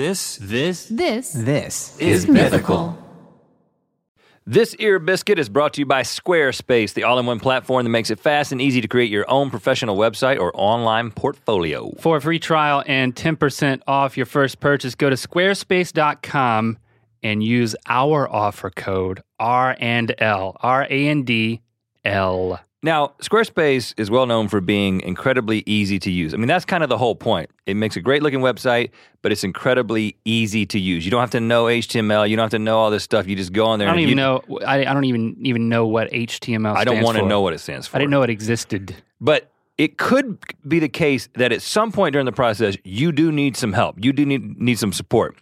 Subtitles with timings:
[0.00, 2.96] This, this, This This is mythical.
[4.46, 7.90] This Ear Biscuit is brought to you by Squarespace, the all in one platform that
[7.90, 11.92] makes it fast and easy to create your own professional website or online portfolio.
[12.00, 16.78] For a free trial and 10% off your first purchase, go to squarespace.com
[17.22, 21.60] and use our offer code R and L, R A N D
[22.06, 22.58] L.
[22.82, 26.32] Now, Squarespace is well known for being incredibly easy to use.
[26.32, 27.50] I mean, that's kind of the whole point.
[27.66, 28.90] It makes a great looking website,
[29.20, 31.04] but it's incredibly easy to use.
[31.04, 33.26] You don't have to know HTML, you don't have to know all this stuff.
[33.26, 34.42] You just go on there I don't and even you- know.
[34.66, 36.74] I, I don't even even know what HTML.
[36.74, 37.96] I don't want to know what it stands for.
[37.96, 38.96] I didn't know it existed.
[39.20, 43.30] But it could be the case that at some point during the process, you do
[43.30, 44.02] need some help.
[44.02, 45.36] You do need, need some support.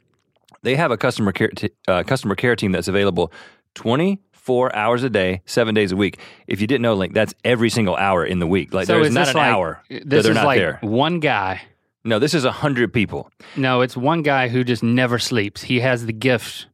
[0.62, 3.32] They have a customer care, t- uh, customer care team that's available
[4.48, 6.18] 24 hours a day, seven days a week.
[6.46, 8.72] If you didn't know, Link, that's every single hour in the week.
[8.72, 10.78] Like so there's not an like, hour This that they're is not like there.
[10.80, 11.60] one guy.
[12.04, 13.30] No, this is a 100 people.
[13.56, 15.62] No, it's one guy who just never sleeps.
[15.62, 16.66] He has the gift.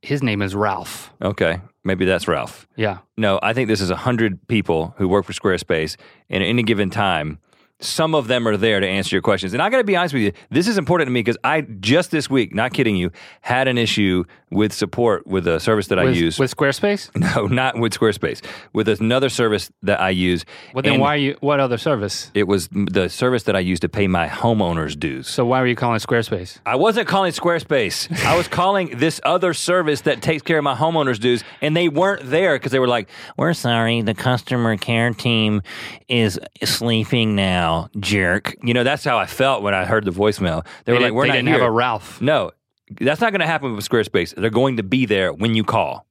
[0.00, 1.12] His name is Ralph.
[1.20, 2.66] Okay, maybe that's Ralph.
[2.74, 2.98] Yeah.
[3.18, 5.96] No, I think this is a 100 people who work for Squarespace,
[6.30, 7.38] and at any given time,
[7.80, 9.52] some of them are there to answer your questions.
[9.52, 11.62] And I got to be honest with you, this is important to me because I
[11.62, 13.10] just this week, not kidding you,
[13.42, 16.38] had an issue with support with a service that I use.
[16.38, 17.10] with Squarespace.
[17.36, 20.44] no, not with Squarespace, with another service that I use.
[20.74, 21.36] Well, then And why are you?
[21.40, 22.30] What other service?
[22.34, 25.28] It was the service that I used to pay my homeowners dues.
[25.28, 26.58] So why were you calling Squarespace?
[26.66, 28.10] I wasn't calling Squarespace.
[28.26, 31.88] I was calling this other service that takes care of my homeowners dues, and they
[31.88, 35.62] weren't there because they were like, "We're sorry, the customer care team
[36.08, 40.64] is sleeping now, jerk." You know, that's how I felt when I heard the voicemail.
[40.84, 42.20] They, were They like, didn't- "We're they not didn't here." have a Ralph.
[42.20, 42.50] No,
[43.00, 44.34] that's not going to happen with Squarespace.
[44.34, 46.06] They're going to be there when you call.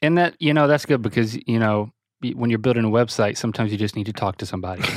[0.00, 1.92] And that you know that's good because you know
[2.34, 4.82] when you're building a website, sometimes you just need to talk to somebody.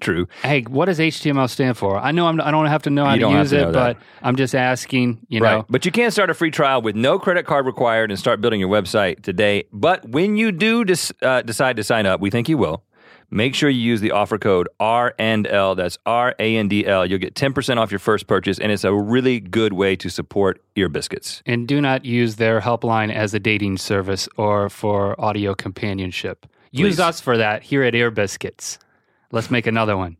[0.00, 0.26] True.
[0.42, 1.96] hey, what does HTML stand for?
[1.96, 4.36] I know I'm, I don't have to know how to use to it, but I'm
[4.36, 5.24] just asking.
[5.28, 5.58] You right.
[5.58, 8.40] know, But you can start a free trial with no credit card required and start
[8.40, 9.64] building your website today.
[9.72, 12.82] But when you do dis- uh, decide to sign up, we think you will.
[13.34, 15.74] Make sure you use the offer code R and L.
[15.74, 17.04] That's R A N D L.
[17.04, 20.62] You'll get 10% off your first purchase, and it's a really good way to support
[20.76, 21.42] Ear Biscuits.
[21.44, 26.46] and do not use their helpline as a dating service or for audio companionship.
[26.70, 27.00] Use Please.
[27.00, 28.78] us for that here at Ear Biscuits.
[29.32, 30.16] Let's make another one.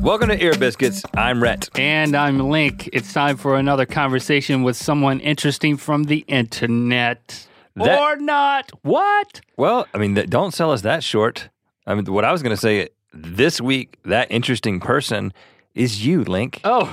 [0.00, 1.04] Welcome to Ear Biscuits.
[1.14, 1.68] I'm Rhett.
[1.78, 2.90] And I'm Link.
[2.92, 7.46] It's time for another conversation with someone interesting from the internet.
[7.76, 8.70] That- or not.
[8.82, 9.40] What?
[9.56, 11.48] Well, I mean, don't sell us that short.
[11.86, 15.32] I mean, what I was going to say this week, that interesting person
[15.74, 16.88] is you, Link, Oh,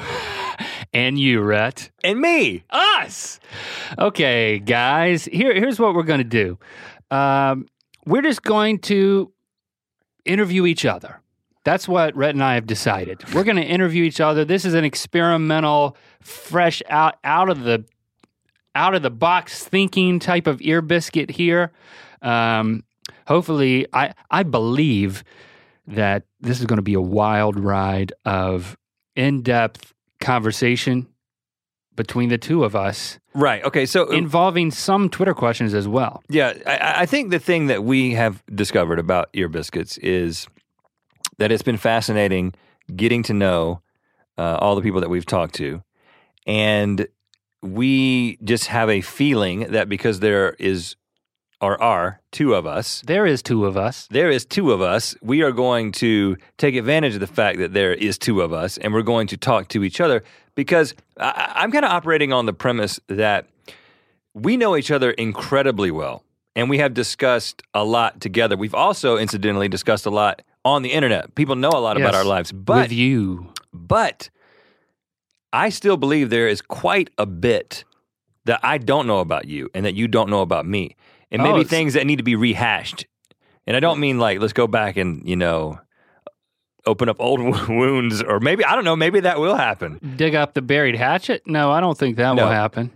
[0.93, 1.91] and you, Rhett.
[2.03, 2.63] and me.
[2.71, 3.39] Us.
[3.97, 5.25] Okay, guys.
[5.25, 6.57] Here, here's what we're going to do.
[7.15, 7.67] Um,
[8.05, 9.31] we're just going to
[10.25, 11.19] interview each other.
[11.63, 13.23] That's what Rhett and I have decided.
[13.35, 14.43] We're going to interview each other.
[14.43, 17.85] This is an experimental, fresh out out of the
[18.75, 21.71] out of the box thinking type of ear biscuit here.
[22.21, 22.83] Um,
[23.27, 25.23] hopefully, I I believe
[25.87, 28.77] that this is going to be a wild ride of
[29.15, 31.07] in depth conversation
[31.95, 33.63] between the two of us, Right.
[33.63, 33.85] Okay.
[33.85, 36.21] So, involving some Twitter questions as well.
[36.29, 40.47] Yeah, I, I think the thing that we have discovered about ear biscuits is
[41.37, 42.53] that it's been fascinating
[42.93, 43.81] getting to know
[44.37, 45.81] uh, all the people that we've talked to,
[46.45, 47.07] and
[47.61, 50.95] we just have a feeling that because there is
[51.63, 54.07] or are two of us, There is two of us.
[54.09, 55.15] there is two of us.
[55.21, 58.79] We are going to take advantage of the fact that there is two of us,
[58.79, 60.23] and we're going to talk to each other
[60.55, 63.45] because I, I'm kind of operating on the premise that
[64.33, 66.23] we know each other incredibly well,
[66.55, 68.57] and we have discussed a lot together.
[68.57, 71.35] We've also, incidentally, discussed a lot on the internet.
[71.35, 72.15] People know a lot about Yes.
[72.15, 73.53] our lives, but with you.
[73.71, 74.31] but
[75.53, 77.83] I still believe there is quite a bit
[78.45, 80.95] that I don't know about you and that you don't know about me.
[81.29, 83.05] And Oh, maybe it's- things that need to be rehashed.
[83.67, 85.79] And I don't mean like, let's go back and, you know,
[86.85, 87.39] open up old
[87.69, 89.99] wounds or maybe, I don't know, maybe that will happen.
[90.15, 91.43] Dig up the buried hatchet?
[91.45, 92.45] No, I don't think that No.
[92.45, 92.89] will happen.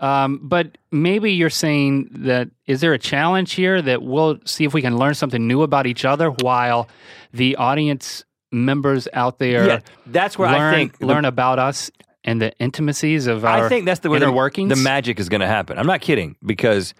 [0.00, 4.72] Um, but maybe you're saying that is there a challenge here that we'll see if
[4.72, 6.88] we can learn something new about each other while
[7.32, 11.90] the audience members out there Yeah, that's where learn, I think the- learn about us
[12.24, 14.70] and the intimacies of our I think that's the where inner the, workings.
[14.70, 15.78] the magic is going to happen.
[15.78, 16.94] I'm not kidding because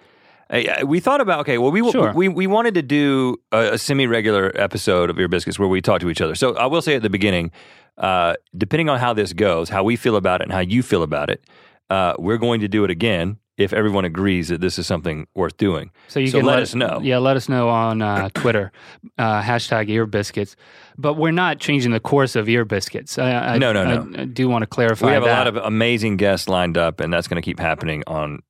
[0.51, 2.13] I- we thought about okay, well we Sure.
[2.15, 5.81] we we wanted to do a, a semi regular episode of Ear Biscuits where we
[5.83, 6.35] talk to each other.
[6.35, 7.51] So I will say at the beginning,
[7.99, 11.03] uh, depending on how this goes, how we feel about it, and how you feel
[11.03, 11.45] about it,
[11.91, 15.57] uh, we're going to do it again if everyone agrees that this is something worth
[15.57, 15.91] doing.
[16.07, 17.01] So you So can let us know.
[17.03, 18.73] Yeah, let us know on uh, Twitter,
[19.19, 20.57] uh, hashtag ear biscuits.
[20.97, 23.19] But we're not changing the course of ear biscuits.
[23.19, 24.23] I, I, No, no, I- no.
[24.23, 25.07] I do want to clarify.
[25.07, 25.31] We have that.
[25.31, 28.05] a lot of amazing guests lined up, and that's going to keep happening.
[28.07, 28.43] On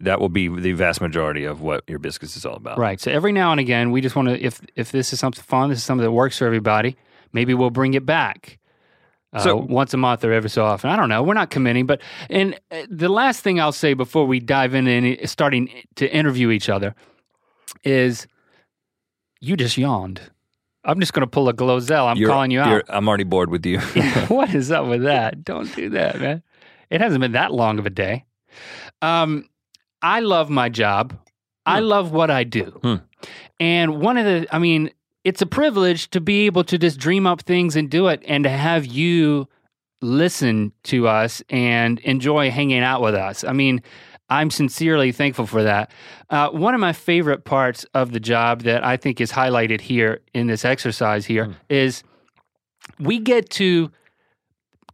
[0.00, 2.78] that will be the vast majority of what ear biscuits is all about.
[2.78, 3.00] Right.
[3.00, 5.70] So every now and again, we just want to, if if this is something fun,
[5.70, 6.96] this is something that works for everybody,
[7.32, 8.58] maybe we'll bring it back.
[9.32, 10.90] Uh, So- once a month or every so often.
[10.90, 11.22] I don't know.
[11.22, 14.90] We're not committing, but and uh, the last thing I'll say before we dive into
[14.90, 16.94] any, starting to interview each other
[17.84, 18.26] is,
[19.40, 20.20] you just yawned.
[20.84, 22.06] I'm just going to pull a Glozell.
[22.10, 22.84] I'm You're- calling you you're- out.
[22.88, 23.78] I'm already bored with you.
[24.28, 25.44] what is up with that?
[25.44, 26.42] Don't do that, man.
[26.90, 28.24] It hasn't been that long of a day.
[29.00, 29.48] Um,
[30.02, 31.16] I love my job.
[31.64, 32.64] I love what I do.
[32.82, 32.94] Hmm.
[33.60, 34.90] And one of the, I mean,
[35.24, 38.44] it's a privilege to be able to just dream up things and do it and
[38.44, 39.48] to have you
[40.00, 43.44] listen to us and enjoy hanging out with us.
[43.44, 43.82] I mean,
[44.28, 45.92] I'm sincerely thankful for that.
[46.30, 50.20] Uh, one of my favorite parts of the job that I think is highlighted here
[50.34, 52.02] in this exercise here is
[52.98, 53.90] we get to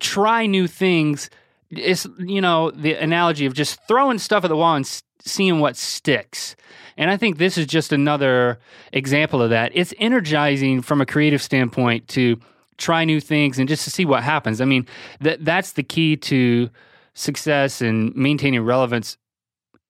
[0.00, 1.30] try new things.
[1.70, 5.60] It's you know the analogy of just throwing stuff at the wall and s- seeing
[5.60, 6.56] what sticks.
[6.99, 8.59] And I think this is just another
[8.93, 9.71] example of that.
[9.73, 12.39] It's energizing from a creative standpoint to
[12.77, 14.61] try new things and just to see what happens.
[14.61, 14.87] I mean,
[15.21, 16.69] that that's the key to
[17.15, 19.17] success and maintaining relevance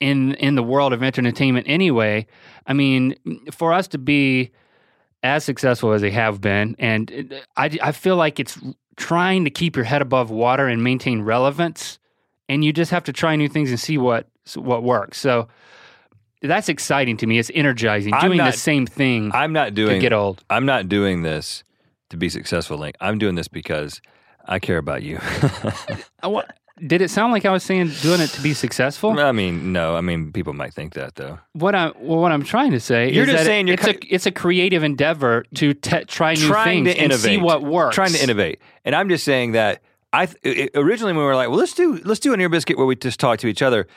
[0.01, 2.27] in in the world of entertainment anyway.
[2.67, 3.17] I mean,
[3.53, 4.51] for us to be
[5.23, 8.59] as successful as they have been, and I, I feel like it's
[8.97, 11.99] trying to keep your head above water and maintain relevance,
[12.51, 15.19] and you just have to try new things and see what what works.
[15.19, 15.49] So
[16.43, 17.39] that's exciting to me.
[17.39, 18.15] It's energizing.
[18.15, 20.43] I'm Doing not- the same thing I'm not doing to get old.
[20.51, 21.65] I'm not doing this
[22.11, 22.97] to be successful, Link.
[23.01, 24.01] I'm doing this because
[24.47, 25.19] I care about you.
[26.87, 29.19] Did it sound like I was saying doing it to be successful?
[29.19, 29.97] I mean, no.
[29.97, 31.41] I mean, people might think that though.
[31.55, 34.15] What I well, what I'm trying to say You're is just saying you're it's a
[34.15, 37.97] it's a creative endeavor to te- try new things to and see what works.
[37.97, 39.83] Trying to innovate, and I'm just saying that
[40.13, 42.49] I th- i- originally when we were like, well, let's do let's do an ear
[42.49, 43.89] biscuit where we just talk to each other.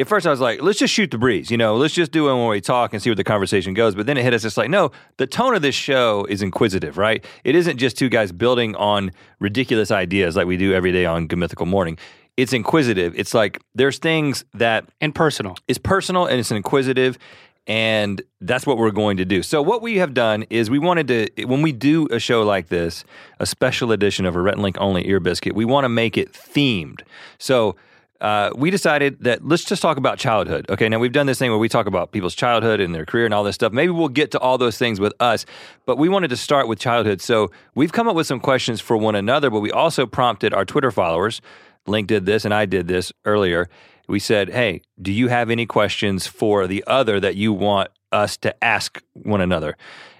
[0.00, 2.30] At first, I was like, let's just shoot the breeze, you know, let's just do
[2.30, 3.94] it when we talk and see where the conversation goes.
[3.94, 6.96] But then it hit us, it's like, no, the tone of this show is inquisitive,
[6.96, 7.22] right?
[7.44, 9.10] It isn't just two guys building on
[9.40, 11.98] ridiculous ideas like we do every day on Mythical Morning.
[12.38, 13.12] It's inquisitive.
[13.14, 15.56] It's like there's things that and personal.
[15.68, 17.18] it's personal and it's inquisitive
[17.66, 21.06] and that's what we're going to do so what we have done is we wanted
[21.08, 23.04] to when we do a show like this
[23.38, 26.32] a special edition of a Rhett link only ear biscuit we want to make it
[26.32, 27.02] themed
[27.38, 27.76] so
[28.20, 30.66] uh, we decided that let's just talk about childhood.
[30.68, 33.24] Okay, now we've done this thing where we talk about people's childhood and their career
[33.24, 33.72] and all this stuff.
[33.72, 35.46] Maybe we'll get to all those things with us,
[35.86, 37.20] but we wanted to start with childhood.
[37.20, 40.64] So we've come up with some questions for one another, but we also prompted our
[40.64, 41.40] Twitter followers.
[41.86, 43.68] Link did this and I did this earlier.
[44.06, 48.36] We said, hey, do you have any questions for the other that you want us
[48.38, 49.76] to ask one another?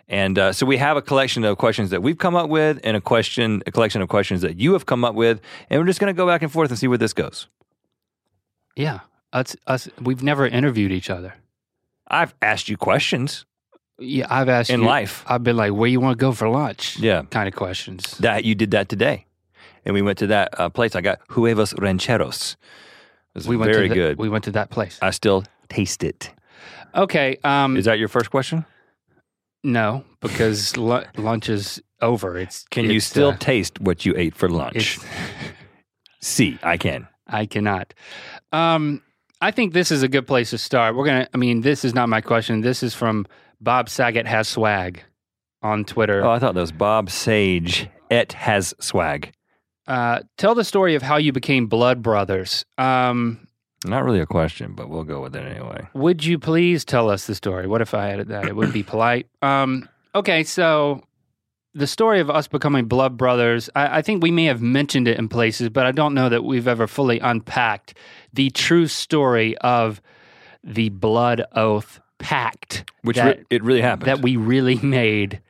[0.09, 2.97] And uh, so we have a collection of questions that we've come up with and
[2.97, 5.41] a question, a collection of questions that you have come up with.
[5.69, 7.47] And we're just going to go back and forth and see where this goes.
[8.81, 9.01] Yeah,
[9.33, 9.89] us us.
[10.01, 11.35] We've never interviewed each other.
[12.09, 13.45] I've asked you questions
[13.99, 15.23] Yeah, I've asked in you, life.
[15.27, 16.99] I've been like, where you want to go for lunch?
[16.99, 17.23] Yeah.
[17.31, 18.17] kind of questions.
[18.19, 19.27] That you did that today,
[19.85, 20.97] and we went to that uh, place.
[20.97, 22.57] I got huevos rancheros.
[23.35, 24.19] It was we went very to the- good.
[24.19, 24.99] We went to that place.
[25.03, 26.33] I still taste it.
[26.95, 27.37] Okay.
[27.45, 28.65] Um, Is that your first question?
[29.63, 32.39] no, because lu- lunch is over.
[32.39, 34.99] It's Can you still uh, taste what you ate for lunch?
[36.21, 37.07] See, I can.
[37.27, 37.95] I cannot.
[38.53, 39.03] Um,
[39.41, 40.97] I think this is a good place to start.
[40.97, 41.29] We're gonna.
[41.33, 42.61] I mean, this is not my question.
[42.61, 43.27] This is from
[43.61, 45.03] Bob Saget has swag
[45.63, 46.25] on Twitter.
[46.25, 47.89] Oh, I thought that was Bob Sage.
[48.11, 49.33] Et has swag.
[49.87, 52.65] Uh, tell the story of how you became blood brothers.
[52.77, 53.47] Um,
[53.85, 55.87] Not really a question, but we'll go with it anyway.
[55.95, 57.67] Would you please tell us the story?
[57.67, 58.47] What if I added that?
[58.47, 59.29] It would be polite.
[59.43, 61.03] Um, okay, so
[61.75, 65.19] the story of us becoming blood brothers, I, I think we may have mentioned it
[65.19, 67.95] in places, but I don't know that we've ever fully unpacked
[68.33, 70.01] the true story of
[70.65, 74.09] the blood oath pact, Which that, re- it really happened.
[74.09, 75.41] that we really made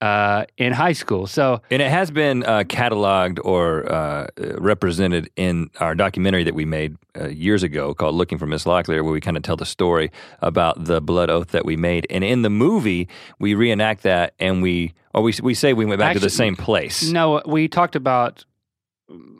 [0.00, 1.26] uh, in high school.
[1.26, 4.26] So and it has been uh, cataloged or uh,
[4.58, 9.02] represented in our documentary that we made uh, years ago called Looking for Miss Locklear,
[9.02, 12.06] where we kind of tell the story about the blood oath that we made.
[12.10, 15.98] And in the movie, we reenact that and we, or we, we say we went
[15.98, 17.08] back to the same place.
[17.10, 18.44] no, we talked about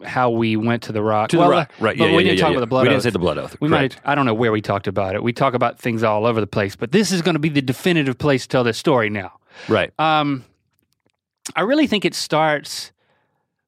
[0.05, 1.29] how we went to the rock.
[1.29, 1.73] To Well, the rock.
[1.79, 1.97] Right.
[1.99, 2.93] but yeah, we yeah, didn't yeah, talk about the blood We oath.
[2.95, 3.57] didn't say the blood oath.
[3.61, 3.97] We Correct.
[4.05, 5.23] might, I don't know where we talked about it.
[5.23, 7.61] We talk about things all over the place, but this is going to be the
[7.63, 9.33] definitive place to tell this story now.
[9.69, 9.93] Right.
[10.01, 10.45] Um,
[11.57, 12.93] I really think it starts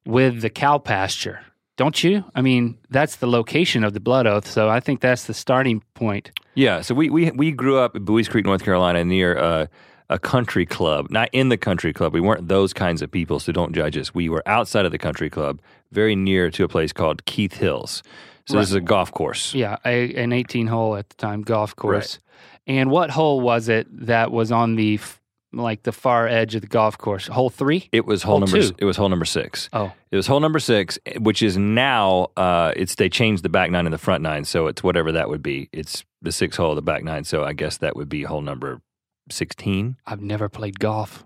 [0.05, 1.39] with the cow pasture.
[1.77, 2.23] don't you?
[2.35, 5.81] I mean, that's the location of the Blood Oath, so I think that's the starting
[5.95, 6.31] point.
[6.53, 9.65] Yeah, so we we we grew up in Buies Creek, North Carolina, near uh,
[10.09, 11.09] a country club.
[11.09, 12.13] Not in the country club.
[12.13, 14.13] We weren't those kinds of people, so don't judge us.
[14.13, 15.59] We were outside of the country club,
[15.91, 18.03] very near to a place called Keith Hills.
[18.47, 19.53] So this is a golf course.
[19.55, 22.19] Yeah, a, an 18 hole at the time golf course.
[22.67, 25.20] And what hole was it that was on the f-
[25.53, 27.27] like the far edge of the golf course?
[27.27, 27.89] Hole three?
[27.91, 28.61] It was hole Hole number.
[28.61, 28.75] two.
[28.77, 29.69] It was hole number six.
[29.73, 33.71] Oh, It was hole number six, which is now uh, it's they changed the back
[33.71, 35.69] nine and the front nine, so it's whatever that would be.
[35.73, 37.23] It's the six hole, of the back nine.
[37.23, 38.81] So I guess that would be hole number
[39.29, 39.97] sixteen.
[40.05, 41.25] I've never played golf.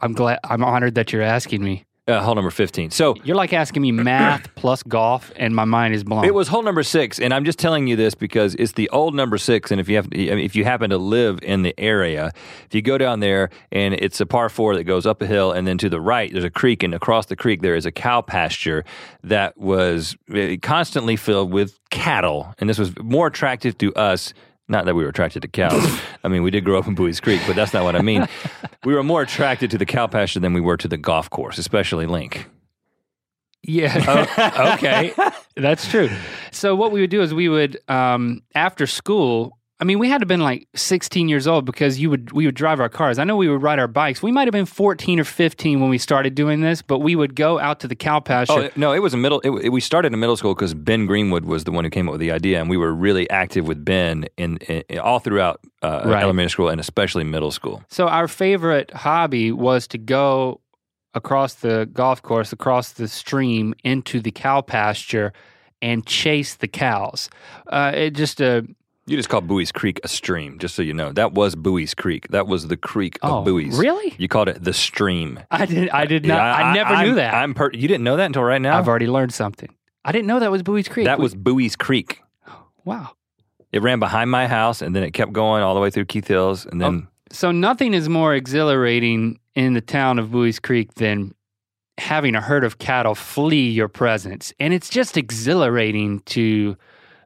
[0.00, 0.38] I'm glad.
[0.44, 1.84] I'm honored that you're asking me.
[2.06, 2.90] Uh, hole number fifteen.
[2.90, 6.26] So You're like asking me math plus golf, and my mind is blown.
[6.26, 9.14] It was hole number six, and I'm just telling you this because it's the old
[9.14, 9.70] number six.
[9.70, 12.30] And if you have, if you happen to live in the area,
[12.66, 15.52] if you go down there and it's a par four that goes up a hill,
[15.52, 17.92] and then to the right there's a creek, and across the creek there is a
[17.92, 18.84] cow pasture
[19.22, 24.34] that was uh, constantly filled with cattle, and this was more attractive to us.
[24.68, 26.00] Not that we were attracted to cows.
[26.22, 28.26] I mean, we did grow up in Buies Creek, but that's not what I mean.
[28.84, 31.58] we were more attracted to the cow pasture than we were to the golf course,
[31.58, 32.48] especially Link.
[33.62, 34.26] Yeah.
[34.56, 35.12] Oh, okay.
[35.56, 36.10] That's true.
[36.50, 39.58] So what we would do is we would um, after school.
[39.84, 42.46] I mean, we had to have been like 16 years old because you would we
[42.46, 43.18] would drive our cars.
[43.18, 44.22] I know we would ride our bikes.
[44.22, 47.34] We might have been 14 or 15 when we started doing this, but we would
[47.36, 48.54] go out to the cow pasture.
[48.54, 49.40] Oh no, it was a middle.
[49.40, 52.08] It, it- we started in middle school because Ben Greenwood was the one who came
[52.08, 55.60] up with the idea, and we were really active with Ben in, in all throughout
[55.82, 56.22] uh, Right.
[56.22, 57.82] elementary school and especially middle school.
[57.90, 60.62] So our favorite hobby was to go
[61.12, 65.34] across the golf course, across the stream into the cow pasture
[65.82, 67.28] and chase the cows.
[67.66, 68.62] Uh, it just uh,
[69.06, 71.12] You just called Buies Creek a stream, just so you know.
[71.12, 72.28] That was Buies Creek.
[72.28, 73.78] That was the creek oh, of Buies.
[73.78, 74.14] really?
[74.16, 75.40] You called it the stream.
[75.50, 75.90] I did.
[75.90, 76.36] I did not.
[76.36, 77.34] Yeah, I, never I'm- knew that.
[77.34, 78.78] I'm per- you didn't know that until right now.
[78.78, 79.68] I've already learned something.
[80.06, 81.04] I didn't know that was Buies Creek.
[81.04, 82.22] that was Buies Creek.
[82.84, 83.10] wow.
[83.72, 86.28] It ran behind my house, and then it kept going all the way through Keith
[86.28, 90.94] Hills, and then oh, So nothing is more exhilarating in the town of Buies Creek
[90.94, 91.34] than
[91.98, 96.76] having a herd of cattle flee your presence, and it's just exhilarating to.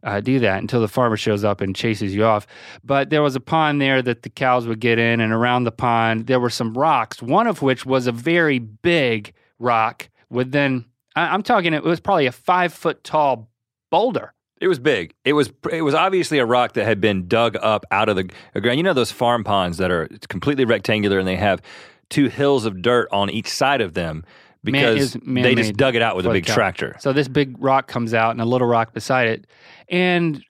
[0.02, 2.46] Uh, do that until the farmer shows up and chases you off.
[2.84, 5.72] But there was a pond there that the cows would get in, and around the
[5.72, 7.20] pond there were some rocks.
[7.22, 10.08] One of which was a very big rock.
[10.30, 10.84] With then,
[11.16, 13.48] I- I'm talking, it was probably a five foot tall
[13.90, 14.34] boulder.
[14.60, 15.14] It was big.
[15.24, 18.24] It was it was obviously a rock that had been dug up out of the
[18.60, 18.76] ground.
[18.76, 21.62] You know those farm ponds that are completely rectangular and they have
[22.10, 24.24] two hills of dirt on each side of them
[24.64, 26.96] because is they just dug it out with a big tractor.
[26.98, 29.46] So this big rock comes out and a little rock beside it.
[29.88, 30.42] And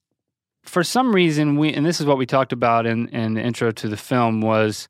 [0.68, 3.70] for some reason we and this is what we talked about in, in the intro
[3.70, 4.88] to the film was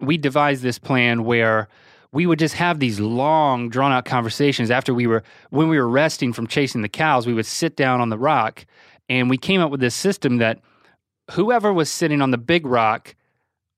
[0.00, 1.68] we devised this plan where
[2.12, 5.88] we would just have these long drawn out conversations after we were when we were
[5.88, 8.64] resting from chasing the cows we would sit down on the rock
[9.08, 10.60] and we came up with this system that
[11.32, 13.16] whoever was sitting on the big rock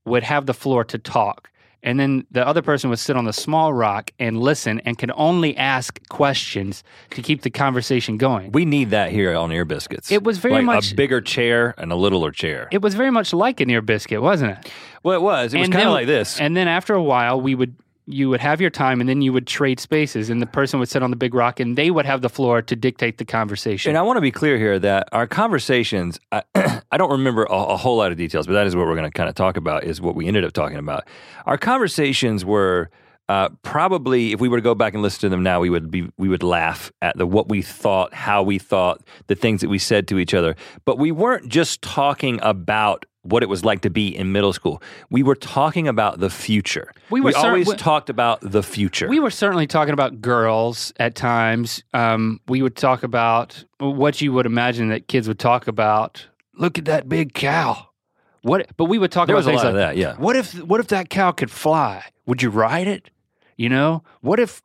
[0.05, 1.51] would have the floor to talk
[1.87, 5.13] and then the other person would sit on the small rock and listen and could
[5.15, 10.13] only ask questions to keep the conversation going We need that here on Ear Biscuits.
[10.13, 12.69] It was very like much- a bigger chair and a littler chair.
[12.71, 14.71] it was very much like an ear biscuit wasn't it
[15.07, 15.55] well, it was.
[15.55, 16.41] It was kind of like this.
[16.41, 17.77] And then after a while, we would
[18.07, 20.89] you would have your time, and then you would trade spaces, and the person would
[20.89, 23.91] sit on the big rock, and they would have the floor to dictate the conversation.
[23.91, 26.43] And I want to be clear here that our conversations, I,
[26.93, 29.11] I don't remember a, a whole lot of details, but that is what we're going
[29.11, 31.05] to kind of talk about, is what we ended up talking about.
[31.47, 32.91] Our conversations were
[33.29, 35.91] uh, probably, if we were to go back and listen to them now, we would
[35.91, 39.69] be we would laugh at the what we thought, how we thought, the things that
[39.69, 40.55] we said to each other.
[40.85, 44.83] But we weren't just talking about what it was like to be in middle school.
[45.11, 46.93] We were talking about the future.
[47.11, 49.09] We were cer- always we- talked about the future.
[49.09, 51.83] we were certainly talking about girls at times.
[51.95, 56.27] Um, we would talk about what you would imagine that kids would talk about.
[56.55, 57.89] Look at that big cow.
[58.43, 58.71] What?
[58.77, 60.15] But we would talk there about was a things lot like of that, yeah.
[60.17, 62.05] What if what if that cow could fly?
[62.27, 63.11] Would you ride it?
[63.57, 64.03] You know?
[64.21, 64.63] What if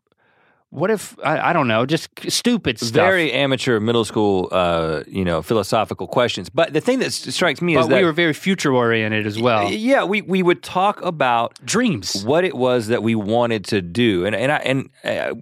[0.71, 2.91] what if I, I don't know, just stupid stuff.
[2.91, 6.49] very amateur middle school, uh, you know, philosophical questions.
[6.49, 9.37] But the thing that strikes me is but that we were very future oriented as
[9.37, 9.69] well.
[9.69, 12.23] yeah, we we would talk about Dreams.
[12.23, 15.35] what it was that we wanted to do, and and I and uh,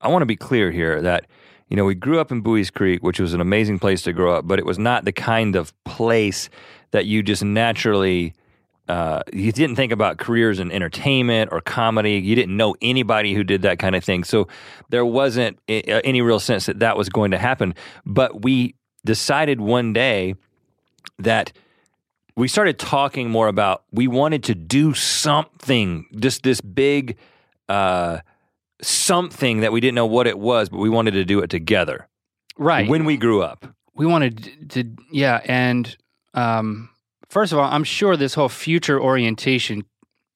[0.00, 1.26] I want to be clear here that
[1.68, 4.36] you know we grew up in Buies Creek, which was an amazing place to grow
[4.36, 6.48] up, but it was not the kind of place
[6.92, 8.34] that you just naturally.
[8.88, 12.18] Uh, you didn't think about careers in entertainment or comedy.
[12.18, 14.22] You didn't know anybody who did that kind of thing.
[14.24, 14.48] So
[14.90, 17.74] there wasn't any real sense that that was going to happen.
[18.04, 20.34] But we decided one day
[21.18, 21.52] that
[22.36, 27.16] we started talking more about we wanted to do something, just this big
[27.68, 28.18] uh,
[28.82, 32.08] something that we didn't know what it was, but we wanted to do it together
[32.58, 32.88] right.
[32.88, 33.66] when we grew up.
[33.94, 35.40] we wanted to, yeah.
[35.44, 35.96] And
[36.34, 36.90] um,
[37.28, 39.84] first of all, I'm sure this whole future orientation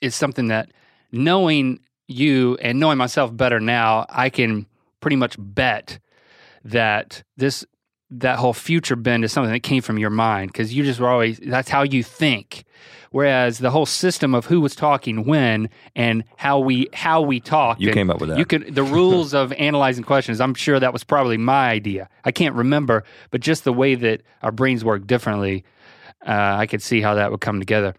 [0.00, 0.70] is something that
[1.12, 4.66] knowing you and knowing myself better now, I can
[5.00, 5.98] pretty much bet
[6.64, 7.64] that this
[8.12, 11.08] that whole future bend is something that came from your mind because you just were
[11.08, 12.64] always that's how you think.
[13.12, 17.80] Whereas the whole system of who was talking when and how we how we talk,
[17.80, 18.38] You came up with that.
[18.38, 20.40] You could the rules of analyzing questions.
[20.40, 22.08] I'm sure that was probably my idea.
[22.24, 25.64] I can't remember, but just the way that our brains work differently,
[26.26, 27.94] uh, I could see how that would come together.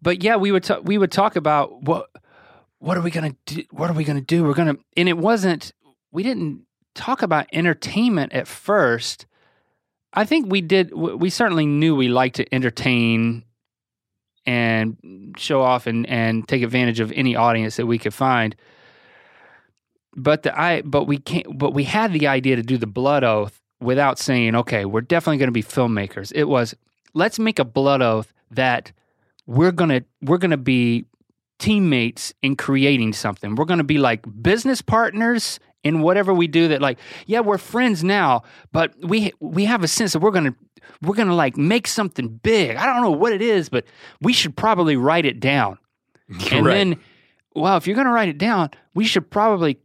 [0.00, 2.10] But yeah, we would ta- we would talk about what
[2.78, 3.62] what are we gonna do?
[3.70, 4.44] What are we gonna do?
[4.44, 5.72] We're gonna and it wasn't
[6.10, 9.26] we didn't talk about entertainment at first.
[10.12, 10.92] I think we did.
[10.92, 13.44] We certainly knew we liked to entertain
[14.44, 18.56] and show off and, and take advantage of any audience that we could find.
[20.14, 21.58] But the I but we can't.
[21.58, 25.38] But we had the idea to do the blood oath without saying, okay, we're definitely
[25.38, 26.30] going to be filmmakers.
[26.34, 26.74] It was
[27.14, 28.92] let's make a blood oath that
[29.46, 31.04] we're gonna we're gonna be
[31.58, 33.54] teammates in creating something.
[33.54, 36.68] We're gonna be like business partners in whatever we do.
[36.68, 38.42] That like, yeah, we're friends now,
[38.72, 40.54] but we we have a sense that we're gonna
[41.02, 42.76] we're gonna like make something big.
[42.76, 43.84] I don't know what it is, but
[44.20, 45.78] we should probably write it down.
[46.50, 47.00] And then,
[47.54, 49.78] well, if you're gonna write it down, we should probably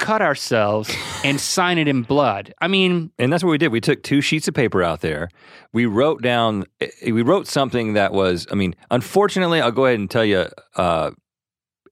[0.00, 0.92] cut ourselves
[1.22, 2.52] and sign it in blood.
[2.60, 3.68] I mean, And that's what we did.
[3.68, 5.28] We took two sheets of paper out there.
[5.72, 10.00] We wrote down, eh, we wrote something that was, I mean, unfortunately, I'll go ahead
[10.00, 11.12] and tell you, uh,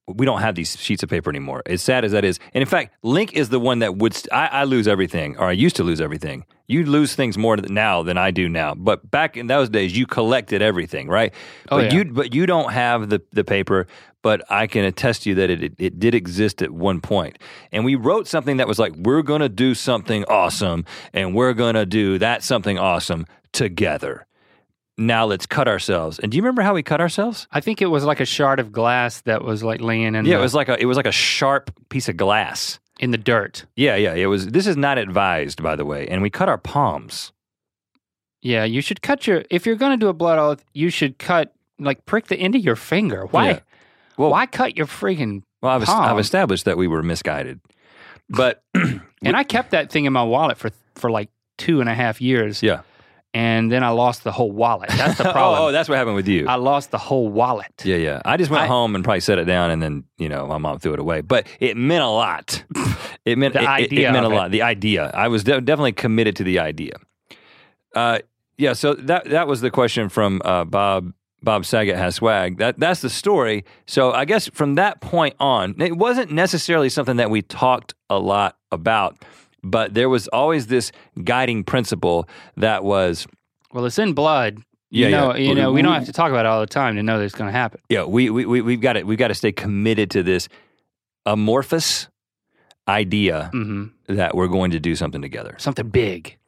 [0.09, 1.63] we don't have these sheets of paper anymore.
[1.67, 2.39] As sad as that is.
[2.55, 5.47] And in fact, Link is the one that would, st- I, I lose everything, or
[5.47, 6.45] I used to lose everything.
[6.67, 8.75] You lose things more now than I do now.
[8.75, 11.33] But back in those days, you collected everything, right?
[11.71, 11.99] Oh, but yeah.
[11.99, 13.87] you but you don't have the, the paper,
[14.23, 17.39] but I can attest to you that it, it, it did exist at one point.
[17.73, 20.85] And we wrote something that was like, we're going to do something awesome,
[21.15, 24.27] and we're going to do that something awesome together.
[24.99, 26.19] Now let's cut ourselves.
[26.19, 27.47] And do you remember how we cut ourselves?
[27.53, 30.35] I think it was like a shard of glass that was like laying in Yeah,
[30.35, 32.81] the, it was like a it was like a sharp piece of glass.
[32.99, 33.65] in the dirt.
[33.77, 34.49] Yeah, yeah, it was.
[34.49, 36.09] This is not advised, by the way.
[36.09, 37.33] And we cut our palms.
[38.43, 41.19] Yeah, you should cut your if you're going to do a blood oath, you should
[41.19, 43.27] cut like prick the end of your finger.
[43.27, 43.47] Why?
[43.49, 43.59] Yeah.
[44.17, 45.43] Well- why cut your freaking?
[45.63, 46.05] Well, I've, Palm.
[46.05, 47.61] I've established that we were misguided,
[48.29, 51.95] but And I kept that thing in my wallet for for like two and a
[51.95, 52.83] half years, yeah.
[53.35, 54.89] And then I lost the whole wallet.
[54.91, 55.63] That's the Oh, problem.
[55.63, 56.47] oh, that's what happened with you.
[56.49, 57.73] I lost the whole wallet.
[57.85, 58.23] Yeah, yeah.
[58.25, 60.59] I just went I- home and probably set it down, and then you know my
[60.59, 61.21] mom threw it away.
[61.21, 62.65] But it meant a lot.
[63.25, 64.35] It meant The it, it- idea It, meant a it.
[64.35, 64.51] lot.
[64.51, 65.11] The idea.
[65.15, 66.93] I was de- definitely committed to the idea.
[67.95, 68.19] Uh,
[68.57, 68.73] yeah.
[68.73, 71.13] So that that was the question from uh, Bob.
[71.41, 72.59] Bob Saget has swag.
[72.59, 73.65] That that's the story.
[73.87, 78.19] So I guess from that point on, it wasn't necessarily something that we talked a
[78.19, 79.17] lot about,
[79.63, 80.93] but there was always this
[81.25, 83.27] guiding principle that was
[83.73, 84.63] Well, it's in blood.
[84.91, 85.49] Yeah, you know, yeah.
[85.49, 87.19] you know, we We- don't have to talk about it all the time to know
[87.19, 87.81] that it's going to happen.
[87.91, 90.49] Yeah, we we we we've got to we've got to stay committed to this
[91.27, 92.09] amorphous
[92.89, 95.55] idea hmm that we're going to do something together.
[95.59, 96.39] Something big.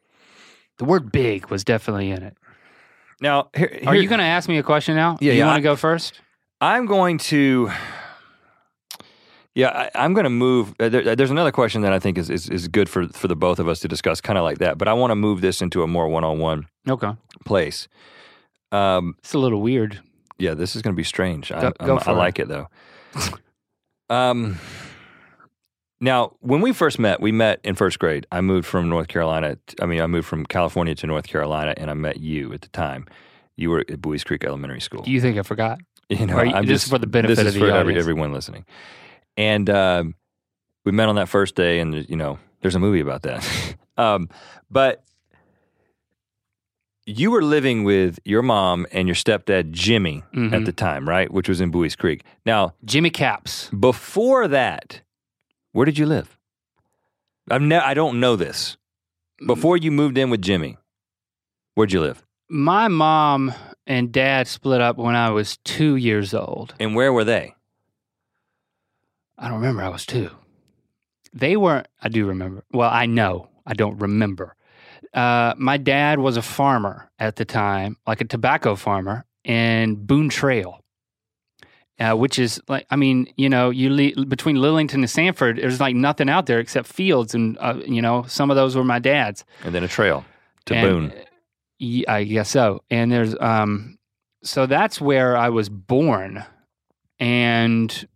[0.78, 2.34] The word "big" was definitely in it.
[3.20, 5.18] Now, here, Are you going to ask me a question now?
[5.20, 6.18] Yeah, You yeah, want to go first?
[6.62, 7.70] I'm going to.
[9.54, 10.74] Yeah, I, I'm going to move.
[10.78, 13.34] Uh, there, there's another question that I think is, is is good for for the
[13.36, 14.78] both of us to discuss, kind of like that.
[14.78, 17.10] But I want to move this into a more one-on-one Okay.
[17.44, 17.88] place.
[18.72, 20.00] Um, It's a little weird.
[20.38, 21.50] yeah, this is going to be strange.
[21.50, 22.68] I, Go- go I'm- for I like it though.
[24.08, 24.58] um,
[26.00, 28.26] now, when we first met, we met in first grade.
[28.32, 29.58] I moved from North Carolina.
[29.82, 32.68] I mean, I moved from California to North Carolina, and I met you at the
[32.68, 33.06] time.
[33.56, 35.02] You were at Buies Creek Elementary School.
[35.02, 35.80] Do you think I forgot?
[36.08, 37.70] You know, you- I'm this just, is for the benefit this of is the for
[37.70, 38.64] every, everyone listening.
[39.40, 40.14] And um,
[40.84, 43.46] we met on that first day, and you know, there's a movie about that.
[43.96, 44.28] um,
[44.70, 45.02] but
[47.06, 50.64] you were living with your mom and your stepdad Jimmy at Mhm.
[50.66, 51.30] the time, right?
[51.32, 52.22] Which was in Buies Creek.
[52.44, 53.70] Now, Jimmy Caps.
[53.70, 55.00] before that,
[55.72, 56.38] where did you live?
[57.50, 58.76] I've ne- I don't know this.
[59.46, 60.76] Before you moved in with Jimmy,
[61.74, 62.22] where'd you live?
[62.50, 63.54] My mom
[63.86, 66.74] and dad split up when I was two years old.
[66.78, 67.54] And where were they?
[69.40, 69.82] I don't remember.
[69.82, 70.30] I was two.
[71.32, 71.88] They weren't.
[72.00, 72.62] I do remember.
[72.72, 73.48] Well, I know.
[73.66, 74.54] I don't remember.
[75.14, 80.28] Uh, my dad was a farmer at the time, like a tobacco farmer in Boone
[80.28, 80.80] Trail,
[81.98, 85.80] uh, which is like, I mean, you know, you le- between Lillington and Sanford, there's
[85.80, 88.98] like nothing out there except fields, and uh, you know, some of those were my
[88.98, 89.44] dad's.
[89.64, 90.24] And then a trail
[90.66, 91.12] to And,
[91.80, 92.04] Boone.
[92.06, 92.82] I guess so.
[92.90, 93.98] And there's um,
[94.44, 96.44] so that's where I was born,
[97.18, 98.06] and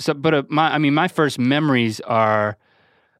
[0.00, 2.56] so, but uh, my, I mean, my first memories are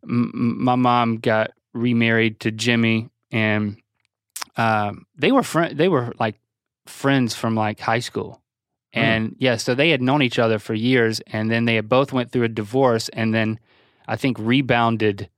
[0.04, 3.76] m- my mom got remarried to Jimmy, and
[4.56, 5.76] um, they were friend.
[5.76, 6.40] They were like
[6.86, 8.40] friends from like high school,
[8.92, 12.12] and yeah, so they had known each other for years, and then they had both
[12.12, 13.58] went through a divorce, and then
[14.06, 15.28] I think rebounded.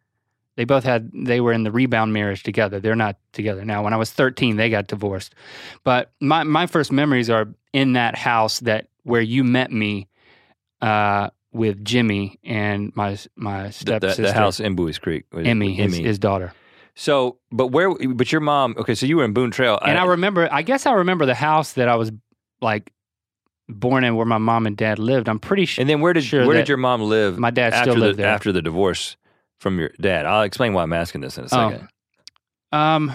[0.56, 1.10] They both had.
[1.14, 2.80] They were in the rebound marriage together.
[2.80, 3.82] They're not together now.
[3.82, 5.34] When I was thirteen, they got divorced.
[5.84, 10.09] But my my first memories are in that house that where you met me
[10.80, 15.24] uh, with Jimmy and my my The, the, the house in Buies Creek.
[15.32, 16.04] was- Emmy, his, Emmy.
[16.04, 16.52] his daughter.
[16.94, 17.92] So, but where?
[17.94, 18.74] But your mom.
[18.78, 21.34] Okay, so you were in Boone Trail, And I remember, I guess I remember the
[21.34, 22.12] house that I was
[22.60, 22.92] like
[23.68, 25.28] born in, where my mom and dad lived.
[25.28, 25.80] I'm pretty sure.
[25.82, 27.38] and then where did sure where did your mom live?
[27.38, 28.30] my dad after still lived the, there.
[28.32, 29.16] after the divorce
[29.60, 30.26] from your dad.
[30.26, 31.70] I'll explain why I'm asking this in a Oh.
[31.70, 31.88] second.
[32.72, 33.12] Um,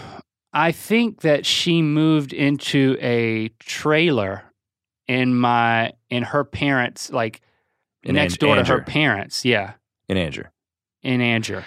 [0.53, 4.43] I think that she moved into a trailer
[5.07, 7.41] in my in her parents like
[8.05, 9.43] In next An- door to her parents.
[9.43, 9.73] Yeah,
[10.07, 10.51] In Angier.
[11.03, 11.63] in Angier.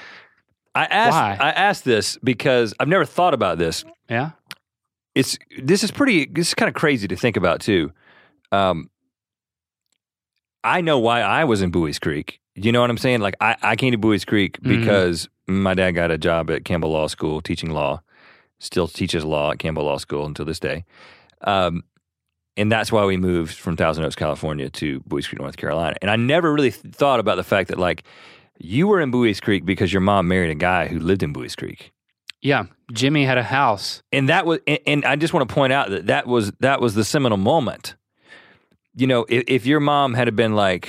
[0.75, 1.13] I asked.
[1.13, 1.37] Why?
[1.41, 3.85] I asked this because I've never thought about this.
[4.09, 4.31] Yeah.
[5.15, 6.27] It's this is pretty.
[6.27, 7.91] This is kind of crazy to think about too.
[8.53, 8.89] Um,
[10.65, 12.41] I know why I was in Buies Creek.
[12.55, 13.21] You know what I'm saying?
[13.21, 14.81] Like I, I came to Buies Creek Mhm.
[14.81, 18.03] because my dad got a job at Campbell Law School teaching law.
[18.61, 20.85] Still teaches law at Campbell Law School until this day.
[21.43, 21.85] Um,
[22.59, 25.97] and that's why we moved from Thousand Oaks, California to Buies Creek, North Carolina.
[26.03, 28.05] And I never really th- thought about the fact that like
[28.59, 31.57] you were in Buies Creek because your mom married a guy who lived in Buies
[31.57, 31.93] Creek.
[32.43, 32.65] Yeah.
[32.93, 34.03] Jimmy had a house.
[34.13, 36.81] and that was and, and i just want to point out that that was that
[36.81, 37.97] was the seminal moment
[38.97, 40.89] you know if, if your mom had been like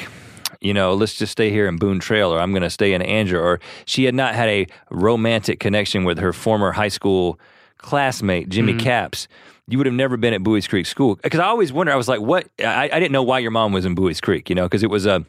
[0.61, 3.01] you know let's just stay here in boone trail or i'm going to stay in
[3.01, 7.37] andrew or she had not had a romantic connection with her former high school
[7.77, 8.79] classmate jimmy Mhm.
[8.79, 9.27] caps
[9.69, 11.91] you would have never been at Buies Creek School because I always wonder.
[11.91, 14.49] I was like, "What?" I, I didn't know why your mom was in Buies Creek,
[14.49, 15.25] you know, because it was a,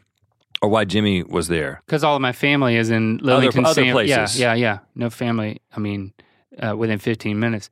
[0.62, 1.82] or why Jimmy was there.
[1.86, 3.64] Because all of my family is in Lillington.
[3.64, 4.38] other Sam- places.
[4.38, 4.78] Yeah, yeah, yeah.
[4.94, 5.60] No family.
[5.76, 6.12] I mean,
[6.58, 7.70] uh, within 15 minutes.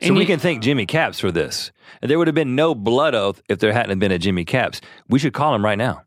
[0.00, 1.70] So And we you- can thank Jimmy Caps for this.
[2.00, 4.80] There would have been no blood oath if there hadn't been a Jimmy Caps.
[5.08, 6.02] We should call him right now.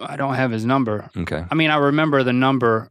[0.00, 1.08] I don't have his number.
[1.16, 1.44] Okay.
[1.50, 2.90] I mean, I remember the number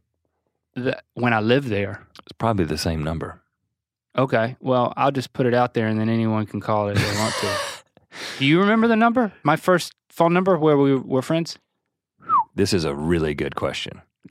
[0.74, 2.06] that when I lived there.
[2.22, 3.40] It's probably the same number.
[4.16, 4.56] Okay.
[4.60, 7.18] Well, I'll just put it out there and then anyone can call it if they
[7.18, 7.56] want to.
[8.38, 9.32] Do you remember the number?
[9.42, 11.58] My first phone number where we were friends?
[12.54, 14.00] This is a really good question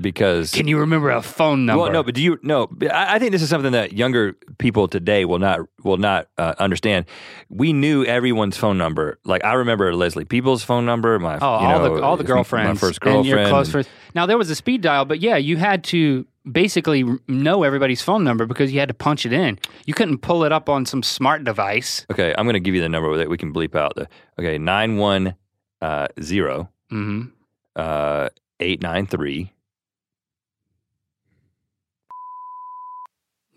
[0.00, 1.82] because Can you remember a phone number?
[1.82, 2.68] well, no, but do you no?
[2.82, 6.54] I, I think this is something that younger people today will not will not uh,
[6.58, 7.06] understand.
[7.48, 9.18] We knew everyone's phone number.
[9.24, 11.18] Like I remember Leslie Peoples' phone number.
[11.18, 13.70] My Oh, you all know, the all the girlfriends, my first and girlfriend, your close
[13.70, 13.88] friends.
[14.14, 18.24] Now there was a speed dial, but yeah, you had to basically know everybody's phone
[18.24, 19.58] number because you had to punch it in.
[19.84, 22.06] You couldn't pull it up on some smart device.
[22.10, 23.94] Okay, I'm going to give you the number that we can bleep out.
[23.96, 24.08] The
[24.38, 25.34] okay nine one
[25.82, 27.24] uh, zero hmm
[27.76, 28.28] uh,
[28.60, 29.52] eight nine three.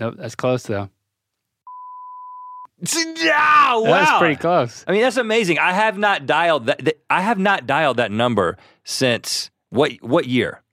[0.01, 0.89] Nope, that's close though.
[2.83, 3.83] Yeah, wow.
[3.83, 4.83] That's pretty close.
[4.87, 5.59] I mean, that's amazing.
[5.59, 6.83] I have not dialed that.
[6.83, 9.91] that- I have not dialed that number since what?
[10.01, 10.63] What year?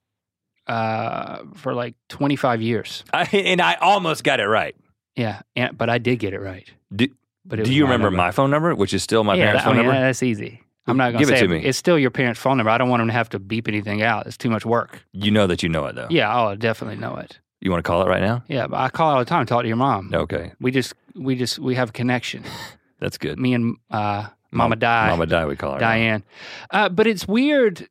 [0.66, 3.04] Uh, for like twenty five years.
[3.12, 4.74] I, and I almost got it right.
[5.16, 6.70] Yeah, and, but I did get it right.
[6.94, 7.08] Do,
[7.44, 8.16] But it do you my remember number.
[8.16, 10.00] my phone number, which is still my yeah, parents' that- I phone mean, number?
[10.00, 10.62] that's easy.
[10.86, 11.64] I'm not gonna Give it say to it, me.
[11.68, 12.70] It's still your parents' phone number.
[12.70, 14.26] I don't want them to have to beep anything out.
[14.26, 15.04] It's too much work.
[15.12, 16.06] you know that you know it though.
[16.08, 17.38] Yeah, I'll definitely know it.
[17.60, 18.44] You want to call it right now?
[18.48, 19.44] Yeah, but I call all the time.
[19.46, 20.10] Talk to your mom.
[20.14, 22.44] Okay, We just we just we have a connection.
[23.00, 23.38] that's good.
[23.38, 25.46] Me and uh, Mama Mom- Di, Mama Die.
[25.46, 25.80] We call her.
[25.80, 26.22] Diane.
[26.70, 27.88] Uh, but it's weird.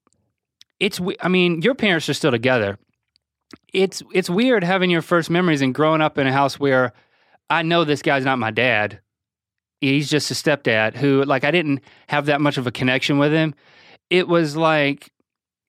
[0.80, 2.78] It's I mean, your parents are still together.
[3.74, 6.94] It's it's weird having your first memories and growing up in a house where
[7.50, 9.02] I know this guy's not my dad.
[9.82, 13.32] He's just a stepdad who like I didn't have that much of a connection with
[13.32, 13.54] him.
[14.10, 15.12] It was like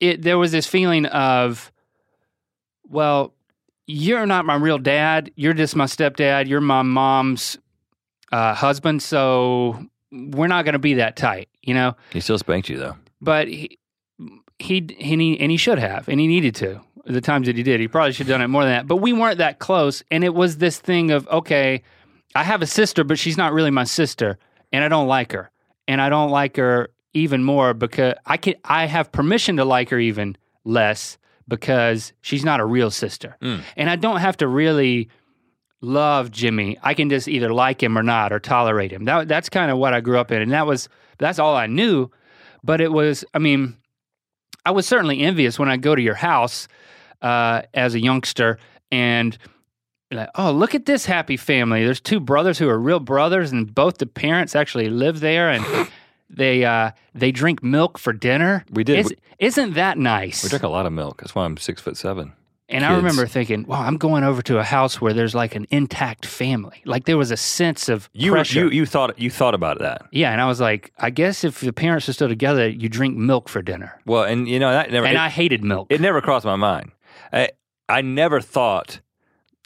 [0.01, 1.73] it there was this feeling of
[2.89, 3.35] well,
[3.89, 5.33] you're not my real dad.
[5.35, 6.47] You're just my stepdad.
[6.47, 7.59] You're my mom's
[8.31, 12.69] uh, husband, so we're not going to be that tight, you know He still spanked
[12.69, 12.97] you though.
[13.21, 13.79] but he
[14.59, 16.81] he and he and he should have, and he needed to.
[17.07, 18.87] The times that he did, he probably should have done it more than that.
[18.87, 21.83] But we weren't that close, and it was this thing of okay,
[22.35, 24.39] I have a sister, but she's not really my sister,
[24.73, 25.51] and I don't like her,
[25.87, 29.89] and I don't like her even more because I can I have permission to like
[29.91, 31.17] her even less
[31.49, 33.63] because she's not a real sister, Mm.
[33.77, 35.09] and I don't have to really
[35.81, 36.77] love Jimmy.
[36.83, 39.05] I can just either like him or not, or tolerate him.
[39.07, 41.67] That that's kind of what I grew up in, and that was that's all I
[41.67, 42.11] knew.
[42.65, 43.77] But it was, I mean,
[44.67, 46.69] I was certainly envious when I go to your house
[47.23, 48.59] uh, as a youngster
[48.91, 49.39] and
[50.11, 51.85] like, oh, look at this happy family.
[51.85, 55.65] There's two brothers who are real brothers, and both the parents actually live there, and
[56.31, 58.65] they uh, they drink milk for dinner.
[58.71, 58.99] We did.
[58.99, 60.43] Is, isn't that nice?
[60.43, 61.21] We drink a lot of milk.
[61.21, 62.33] That's why I'm six foot seven.
[62.71, 65.67] And I remember thinking, "Wow, I'm going over to a house where there's like an
[65.71, 66.83] intact family.
[66.85, 70.03] Like there was a sense of You pressure." you you thought you thought about that.
[70.13, 73.17] yeah, and I was like, I guess if the parents are still together, you drink
[73.17, 73.99] milk for dinner.
[74.05, 75.87] Well, and you know that never And it, I hated milk.
[75.91, 76.93] it never crossed my mind.
[77.33, 77.49] I
[77.89, 79.01] I never thought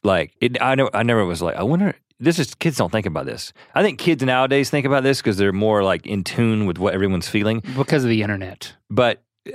[0.04, 0.62] like it.
[0.62, 1.96] I know I never was like I wonder.
[2.22, 3.52] This is kids don't think about this.
[3.74, 6.94] I think kids nowadays think about this because they're more like in tune with what
[6.94, 7.62] everyone's feeling.
[7.76, 8.74] because of the internet.
[8.88, 9.52] But uh,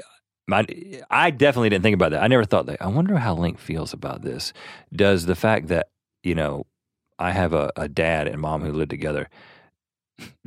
[0.51, 2.21] I, I definitely didn't think about that.
[2.21, 2.81] I never thought that.
[2.81, 4.53] I wonder how Link feels about this.
[4.93, 5.89] Does the fact that
[6.23, 6.65] you know
[7.19, 9.29] I have a, a dad and mom who live together.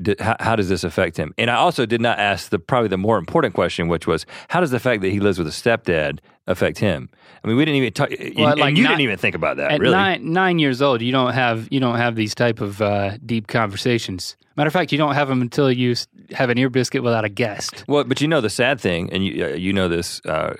[0.00, 1.32] D how, how does this affect him?
[1.38, 4.60] And I also did not ask the probably the more important question, which was how
[4.60, 7.08] does the fact that he lives with a stepdad affect him?
[7.44, 8.10] I mean, we didn't even talk.
[8.36, 9.94] Well, like you not- didn't even think about that, At really.
[9.94, 13.46] nine nine years old, you don't have you don't have these type of uh, deep
[13.46, 14.36] conversations.
[14.56, 15.94] Matter of fact, you don't have them until you
[16.32, 17.84] have an ear biscuit without a guest.
[17.88, 20.20] Well, but you know the sad thing, and you uh, you know this.
[20.24, 20.54] Uh,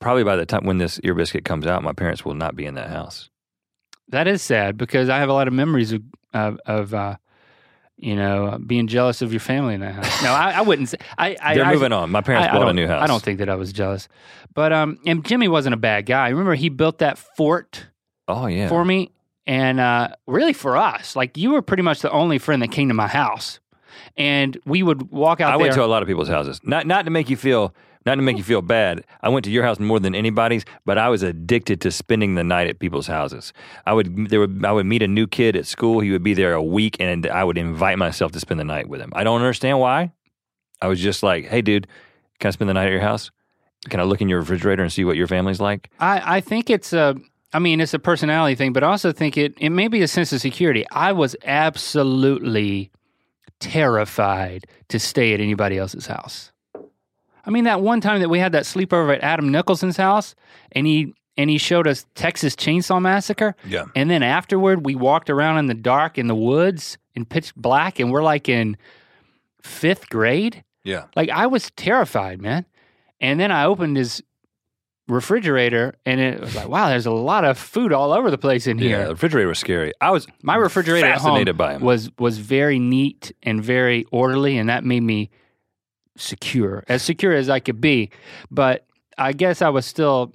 [0.00, 2.66] probably by the time when this ear biscuit comes out, my parents will not be
[2.66, 3.30] in that house.
[4.08, 6.02] That is sad because I have a lot of memories of
[6.34, 7.16] of, of uh,
[7.96, 10.22] you know being jealous of your family in that house.
[10.22, 10.88] No, I, I wouldn't.
[10.90, 12.10] Say, I, I They're I, moving on.
[12.10, 13.02] My parents bought a new house.
[13.02, 14.08] I don't think that I was jealous,
[14.52, 16.28] but um, and Jimmy wasn't a bad guy.
[16.28, 17.86] Remember, he built that fort
[18.28, 18.68] Oh yeah.
[18.68, 19.12] for me,
[19.46, 21.14] and uh, really for us.
[21.16, 23.60] Like you were pretty much the only friend that came to my house,
[24.16, 25.60] and we would walk out I there.
[25.66, 26.60] went to a lot of people's houses.
[26.64, 27.74] Not not to make you feel
[28.06, 29.04] not to make you feel bad.
[29.22, 32.44] I went to your house more than anybody's, but I was addicted to spending the
[32.44, 33.52] night at people's houses.
[33.86, 36.00] I would there would I would meet a new kid at school.
[36.00, 38.88] He would be there a week, and I would invite myself to spend the night
[38.88, 39.12] with him.
[39.14, 40.12] I don't understand why.
[40.80, 41.86] I was just like, hey, dude,
[42.40, 43.30] can I spend the night at your house?
[43.88, 45.90] Can I look in your refrigerator and see what your family's like?
[46.00, 47.16] I, I think it's a
[47.52, 50.08] I mean it's a personality thing, but I also think it it may be a
[50.08, 50.84] sense of security.
[50.90, 52.90] I was absolutely
[53.60, 56.52] terrified to stay at anybody else's house.
[57.46, 60.34] I mean that one time that we had that sleepover at Adam Nicholson's house
[60.72, 63.84] and he and he showed us Texas Chainsaw Massacre Yeah.
[63.96, 67.98] and then afterward we walked around in the dark in the woods in pitch black
[68.00, 68.76] and we're like in
[69.62, 70.62] 5th grade.
[70.84, 71.04] Yeah.
[71.16, 72.66] Like I was terrified, man.
[73.20, 74.22] And then I opened his
[75.06, 78.66] refrigerator and it was like, wow, there's a lot of food all over the place
[78.66, 78.98] in here.
[79.00, 79.04] Yeah.
[79.06, 79.92] The refrigerator was scary.
[80.00, 81.82] I was My refrigerator at home fascinated by him.
[81.82, 85.30] was was very neat and very orderly and that made me
[86.16, 86.84] secure.
[86.88, 88.10] As secure as I could be.
[88.50, 88.86] But
[89.18, 90.32] I guess I was still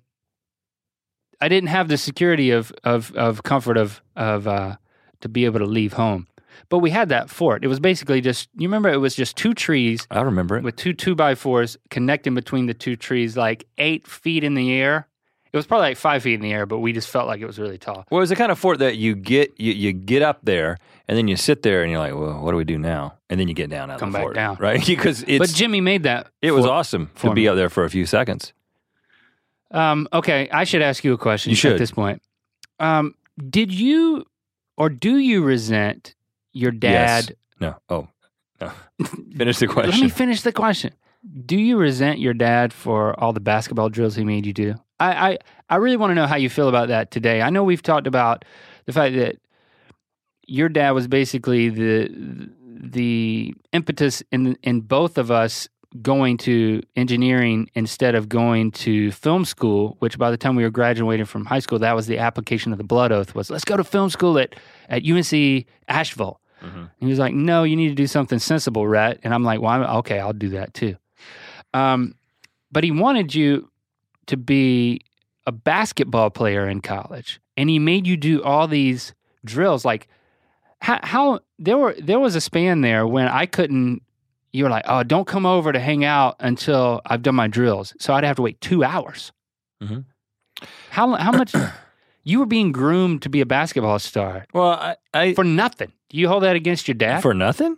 [1.41, 4.75] I didn't have the security of of of comfort of of uh
[5.21, 6.27] to be able to leave home.
[6.67, 7.63] But we had that fort.
[7.63, 10.63] It was basically just you remember it was just two trees I remember it.
[10.63, 14.73] with two two by fours connecting between the two trees, like eight feet in the
[14.73, 15.07] air.
[15.51, 17.47] It was probably like five feet in the air, but we just felt like it
[17.47, 18.05] was really tall.
[18.11, 20.77] Well, it was the kind of fort that you get you, you get up there
[21.09, 23.15] and then you sit there and you're like, well, what do we do now?
[23.31, 24.57] And then you get down out Come of the back fort, down.
[24.59, 24.79] right?
[24.85, 26.27] Because it's but Jimmy made that.
[26.39, 26.75] it was fort.
[26.77, 27.47] awesome for to be me.
[27.47, 28.53] up there for a few seconds.
[29.71, 31.71] Um, okay, I should ask you a question You should.
[31.73, 32.21] at this point.
[32.79, 33.15] Um,
[33.49, 34.25] did you
[34.77, 36.13] or do you resent
[36.53, 37.35] your dad?
[37.59, 38.07] No, oh,
[38.61, 38.71] no.
[39.35, 39.75] Finish the question.
[39.77, 40.03] Let question.
[40.03, 40.93] me finish the question.
[41.45, 44.75] Do you resent your dad for all the basketball drills he made you do?
[44.99, 45.37] I, I,
[45.71, 47.41] I really want to know how you feel about that today.
[47.41, 48.45] I know we've talked about
[48.85, 49.37] the fact that
[50.49, 52.49] your dad was basically the
[52.81, 55.67] the impetus in in both of us
[56.01, 59.95] going to engineering instead of going to film school.
[59.99, 62.77] Which by the time we were graduating from high school, that was the application of
[62.77, 64.55] the blood oath was let's go to film school at
[64.89, 66.39] at UNC Asheville.
[66.63, 66.89] Mhm.
[66.99, 69.71] He was like, "No, you need to do something sensible, Rhett." And I'm like, "Well,
[69.71, 70.95] I'm, okay, I'll do that too."
[71.73, 72.15] Um,
[72.71, 73.69] but he wanted you
[74.27, 75.01] to be
[75.47, 79.13] a basketball player in college, and he made you do all these
[79.45, 79.85] drills.
[79.85, 80.07] Like,
[80.81, 84.01] how, how there were there was a span there when I couldn't.
[84.51, 87.93] You were like, "Oh, don't come over to hang out until I've done my drills."
[87.99, 89.31] So I'd have to wait two hours.
[89.83, 90.05] Mhm.
[90.89, 91.53] How how much?
[92.25, 95.93] You were being groomed to be a basketball star Well, I, I for nothing.
[96.09, 97.21] Do you hold that against your dad?
[97.21, 97.77] for nothing.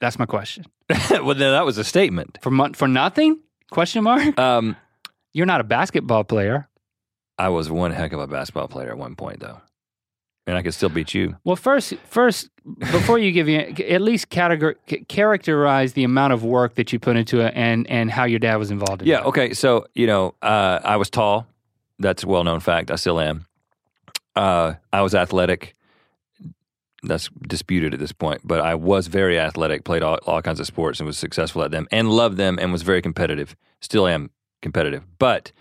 [0.00, 0.64] That's my question.
[1.10, 2.38] well, then that was a statement.
[2.40, 3.38] For mon- for nothing?
[3.70, 4.36] Question mark.
[4.38, 4.74] Um,
[5.32, 6.68] You're not a basketball player.
[7.38, 9.60] I was one heck of a basketball player at one point, though,
[10.46, 11.36] and I could still beat you.
[11.44, 16.44] Well, first, first, before you give you at least categor- ca- characterize the amount of
[16.44, 19.10] work that you put into it and and how your dad was involved in it.
[19.10, 19.22] Yeah.
[19.22, 19.54] Okay.
[19.54, 21.46] So you know, uh, I was tall.
[21.98, 22.90] That's a well-known fact.
[22.90, 23.46] I still am.
[24.34, 25.74] Uh, I was athletic.
[27.04, 29.84] That's disputed at this point, but I was very athletic.
[29.84, 32.72] Played all, all kinds of sports and was successful at them, and loved them, and
[32.72, 33.54] was very competitive.
[33.80, 34.30] Still am
[34.62, 35.52] competitive, but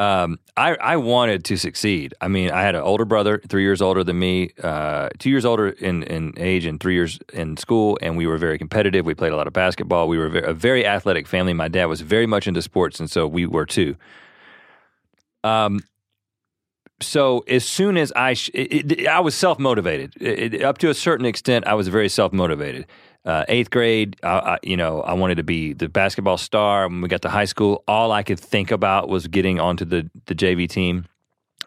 [0.00, 2.14] um, I, I wanted to succeed.
[2.22, 5.44] I mean, I had an older brother, three years older than me, uh, two years
[5.44, 7.98] older in, in age, and three years in school.
[8.00, 9.04] And we were very competitive.
[9.04, 10.08] We played a lot of basketball.
[10.08, 11.52] We were a very athletic family.
[11.52, 13.94] My dad was very much into sports, and so we were too.
[15.44, 15.80] Um,
[17.02, 20.62] so as soon as I, sh- it, it, I was self motivated.
[20.62, 22.86] Up to a certain extent, I was very self motivated.
[23.24, 26.88] Uh, eighth grade, I, I, you know, I wanted to be the basketball star.
[26.88, 30.10] When we got to high school, all I could think about was getting onto the
[30.26, 31.06] the JV team.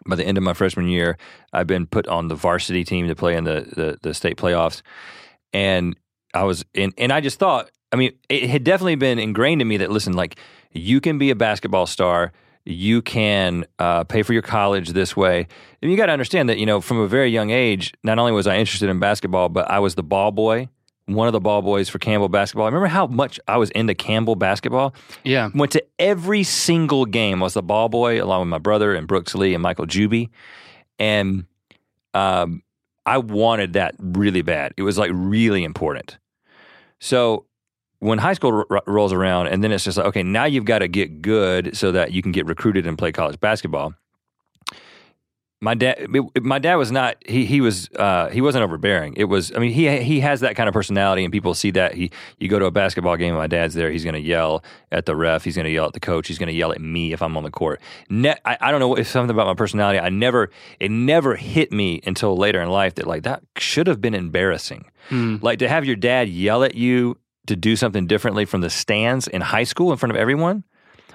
[0.06, 1.16] By the end of my freshman year,
[1.52, 4.82] I've been put on the varsity team to play in the the, the state playoffs,
[5.52, 5.96] and
[6.34, 9.68] I was in, and I just thought, I mean, it had definitely been ingrained in
[9.68, 10.36] me that listen, like
[10.72, 12.32] you can be a basketball star
[12.64, 15.46] you can uh, pay for your college this way.
[15.82, 18.32] And you got to understand that, you know, from a very young age, not only
[18.32, 20.68] was I interested in basketball, but I was the ball boy,
[21.06, 22.64] one of the ball boys for Campbell basketball.
[22.64, 24.94] I remember how much I was into Campbell basketball.
[25.22, 25.50] Yeah.
[25.54, 29.06] Went to every single game, I was the ball boy along with my brother and
[29.06, 30.30] Brooks Lee and Michael Juby.
[30.98, 31.44] And
[32.14, 32.62] um,
[33.04, 34.72] I wanted that really bad.
[34.76, 36.18] It was like really important.
[37.00, 37.46] So
[37.98, 40.78] when high school r- rolls around, and then it's just like, okay, now you've got
[40.78, 43.94] to get good so that you can get recruited and play college basketball.
[45.60, 46.08] My dad,
[46.42, 47.16] my dad was not.
[47.24, 49.14] He he was uh, he wasn't overbearing.
[49.16, 49.50] It was.
[49.54, 51.94] I mean, he he has that kind of personality, and people see that.
[51.94, 53.90] He you go to a basketball game, my dad's there.
[53.90, 54.62] He's going to yell
[54.92, 55.42] at the ref.
[55.44, 56.28] He's going to yell at the coach.
[56.28, 57.80] He's going to yell at me if I'm on the court.
[58.10, 59.98] Ne- I, I don't know if something about my personality.
[59.98, 64.00] I never it never hit me until later in life that like that should have
[64.00, 64.90] been embarrassing.
[65.08, 65.42] Mm.
[65.42, 69.28] Like to have your dad yell at you to do something differently from the stands
[69.28, 70.64] in high school in front of everyone.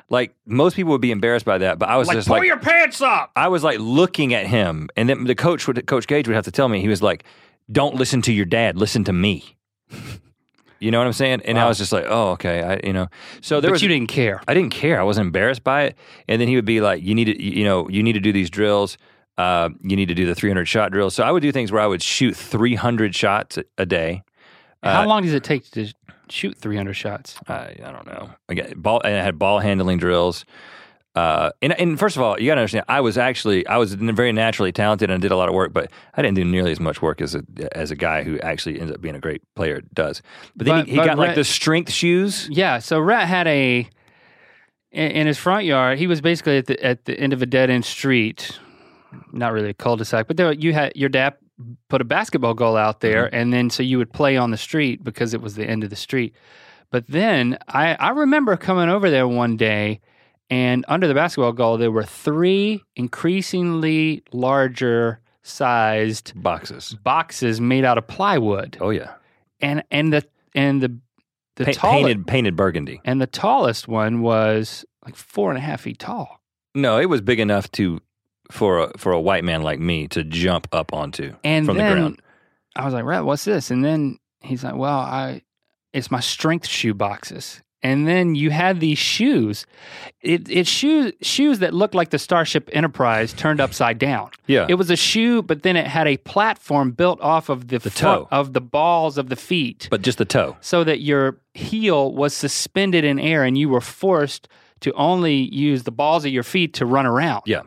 [0.09, 2.47] Like most people would be embarrassed by that, but I was Like, just pull like,
[2.47, 3.31] your pants up.
[3.35, 6.45] I was like looking at him, and then the coach would, Coach Gage would have
[6.45, 6.81] to tell me.
[6.81, 7.23] He was like,
[7.71, 8.75] "Don't listen to your dad.
[8.77, 9.55] Listen to me."
[10.79, 11.41] you know what I'm saying?
[11.45, 13.07] And I was just like, "Oh, okay." I, you know,
[13.41, 13.81] so there but was.
[13.83, 14.41] you didn't care.
[14.47, 14.99] I didn't care.
[14.99, 15.97] I wasn't embarrassed by it.
[16.27, 18.31] And then he would be like, "You need to, you know, you need to do
[18.31, 18.97] these drills.
[19.37, 21.81] Uh, you need to do the 300 shot drill." So I would do things where
[21.81, 24.23] I would shoot 300 shots a- a day.
[24.81, 25.93] How Uh, long does it take to
[26.31, 27.35] shoot 300 shots?
[27.47, 28.29] I, I don't know.
[28.47, 30.45] I got ball and I had ball handling drills.
[31.15, 33.95] Uh, and, and first of all, you got to understand, I was actually I was
[33.95, 36.79] very naturally talented and did a lot of work, but I didn't do nearly as
[36.79, 39.81] much work as a as a guy who actually ends up being a great player
[39.93, 40.21] does.
[40.55, 42.47] But then But- he, he but got like the strength shoes.
[42.51, 43.89] Yeah, so Rhett had a
[44.91, 45.97] in, in his front yard.
[45.97, 48.57] He was basically at the at the end of a dead end street,
[49.33, 51.35] not really a cul-de-sac, but there you had your dad
[51.89, 53.35] put a basketball goal out there, Mm-hmm.
[53.35, 55.89] and then so you would play on the street because it was the end of
[55.89, 56.33] the street.
[56.91, 59.99] But then I I remember coming over there one day,
[60.49, 66.95] and under the basketball goal there were three increasingly larger sized Boxes.
[67.03, 69.13] boxes made out of plywood, Oh yeah,
[69.61, 70.97] and and the and the
[71.55, 73.01] the Pa- painted painted burgundy.
[73.05, 76.41] and the tallest one was like four and a half feet tall.
[76.75, 77.99] No, it was big enough to
[78.51, 81.89] for a for a white man like me to jump up onto And from then
[81.89, 82.21] the ground.
[82.75, 85.41] I was like, "Rhett, what's this?" And then he's like, "Well, I
[85.93, 89.65] it's my strength shoe boxes." And then you had these shoes.
[90.21, 94.31] It it's shoes shoes that looked like the Starship Enterprise turned upside down.
[94.47, 97.79] Yeah, It was a shoe, but then it had a platform built off of the,
[97.79, 98.27] The toe.
[98.31, 99.87] of the balls of the feet.
[99.89, 100.57] but just the toe.
[100.59, 104.49] so that your heel was suspended in air and you were forced
[104.81, 107.43] to only use the balls of your feet to run around.
[107.45, 107.61] Yeah.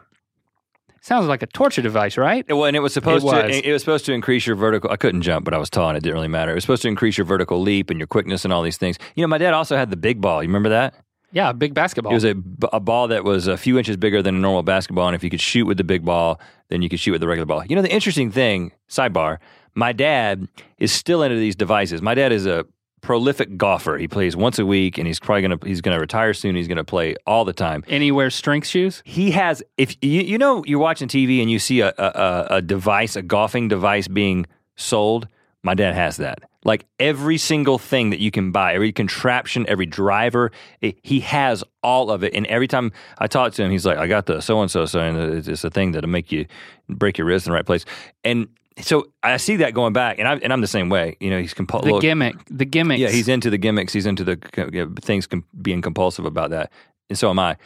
[1.03, 2.47] Sounds like a torture device, right?
[2.49, 3.69] Well, and it was supposed It to.
[3.69, 4.89] It was supposed to increase your vertical.
[4.89, 6.53] I couldn't jump, but I was tall, and it didn't really matter.
[6.53, 8.99] It was supposed to increase your vertical leap and your quickness and all these things.
[9.17, 10.45] You know, my dad also had the big ball.
[10.45, 10.95] You remember that?
[11.33, 12.13] Yeah, a big basketball.
[12.13, 12.37] It was a,
[12.73, 15.31] a ball that was a few inches bigger than a normal basketball, and if you
[15.31, 16.39] could shoot with the big ball,
[16.69, 17.65] then you could shoot with the regular ball.
[17.67, 19.39] You know, the interesting thing, sidebar,
[19.75, 20.47] my dad
[20.79, 22.01] is still into these devices.
[22.01, 22.65] My dad is a
[23.03, 23.99] prolific golfer.
[23.99, 26.57] He plays once a week, and he's probably gonna he's gonna retire soon.
[26.57, 27.85] He's gonna play all the time.
[27.89, 29.03] and he wears strength shoes.
[29.05, 32.63] He has if you you know you're watching TV and you see a a, a-
[32.63, 35.29] device, a golfing device being sold.
[35.65, 36.41] My dad has that.
[36.65, 41.63] Like every single thing that you can buy, every contraption, every driver, it, he has
[41.83, 42.35] all of it.
[42.35, 44.87] And every time I talk to him, he's like, "I got the so and so,
[44.87, 46.47] so and it's a thing that'll make you
[46.89, 47.85] break your wrist in the right place."
[48.25, 48.47] And
[48.81, 51.17] so I see that going back, and I'm and I'm the same way.
[51.21, 53.01] You know, he's compul- The look- gimmick, the gimmicks.
[53.01, 53.93] yeah, he's into the gimmicks.
[53.93, 54.39] He's into the
[54.73, 56.73] you know, things com- being compulsive about that,
[57.09, 57.57] and so am I.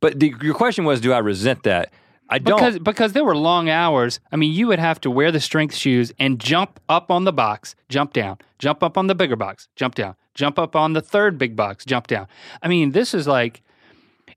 [0.00, 1.92] But the, your question was, do I resent that?
[2.28, 2.56] I don't.
[2.58, 4.20] because because there were long hours.
[4.30, 7.32] I mean, you would have to wear the strength shoes and jump up on the
[7.32, 11.02] box, jump down, jump up on the bigger box, jump down, jump up on the
[11.02, 12.26] third big box, jump down.
[12.62, 13.62] I mean, this is like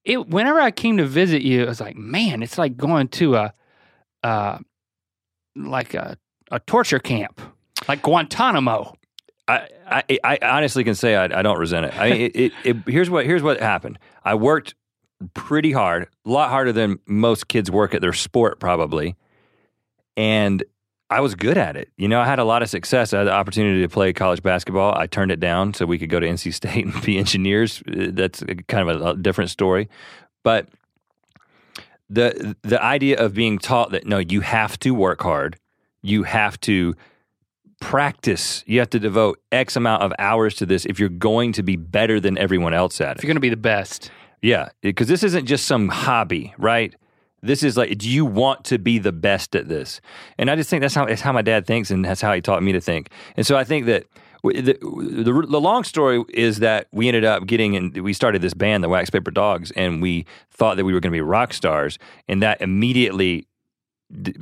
[0.04, 0.28] it.
[0.28, 3.54] Whenever I came to visit you, I was like, man, it's like going to a,
[4.24, 4.58] uh,
[5.56, 6.18] like a
[6.52, 7.42] a torture camp,
[7.88, 8.96] like Guantanamo.
[9.48, 11.96] I, I, I honestly can say I, I don't resent it.
[11.96, 14.00] I mean, it, it, it, here's what here's what happened.
[14.24, 14.74] I worked
[15.34, 19.16] pretty hard, a lot harder than most kids work at their sport, probably.
[20.18, 20.64] And
[21.10, 21.90] I was good at it.
[21.98, 23.14] You know, I had a lot of success.
[23.14, 24.98] I had the opportunity to play college basketball.
[24.98, 27.84] I turned it down so we could go to NC State and be engineers.
[27.86, 29.90] That's kind of a, a different story.
[30.44, 30.70] But
[32.10, 35.58] the the idea of being taught that no, you have to work hard,
[36.02, 36.96] you have to
[37.82, 41.64] practice, you have to devote X amount of hours to this if you're going to
[41.64, 43.18] be better than everyone else at it.
[43.18, 46.94] If you're going to be the best, Yeah, because this isn't just some hobby, right?
[47.42, 50.02] This is like, do you want to be the best at this?
[50.38, 52.42] And I just think that's how it's how my dad thinks, and that's how he
[52.42, 53.10] taught me to think.
[53.36, 54.06] And so I think that
[54.54, 58.54] the the, the long story is that we ended up getting and we started this
[58.54, 61.54] band, the Wax Paper Dogs, and we thought that we were going to be rock
[61.54, 63.48] stars, and that immediately
[64.22, 64.34] d-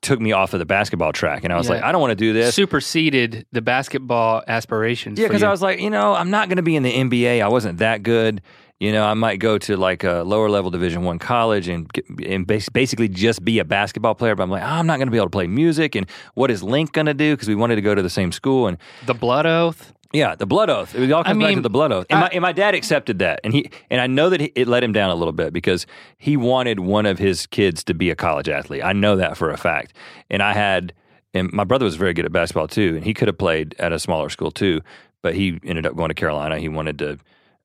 [0.00, 1.74] took me off of the basketball track, and I was Yeah.
[1.76, 2.54] like, I don't want to do this.
[2.54, 5.18] superseded the basketball aspirations.
[5.18, 5.42] Yeah, because.
[5.42, 7.42] I was like, you know, I'm not going to be in the NBA.
[7.42, 8.40] I wasn't that good.
[8.80, 12.04] You know, I might go to like a lower level Division One college and get,
[12.24, 14.36] and bas- basically just be a basketball player.
[14.36, 15.96] But I'm like, oh, I'm not going to be able to play music.
[15.96, 17.34] And what is Link going to do?
[17.34, 18.68] Because we wanted to go to the same school.
[18.68, 19.92] And the blood oath.
[20.12, 20.94] yeah, the blood oath.
[20.94, 22.06] It all comes back to the blood oath.
[22.08, 24.52] And, I- my, and my dad accepted that, and he and I know that he,
[24.54, 25.84] it let him down a little bit because
[26.18, 28.84] he wanted one of his kids to be a college athlete.
[28.84, 29.92] I know that for a fact.
[30.30, 30.92] And I had,
[31.34, 33.92] and my brother was very good at basketball too, and he could have played at
[33.92, 34.82] a smaller school too,
[35.20, 36.60] but he ended up going to Carolina.
[36.60, 37.18] He wanted to,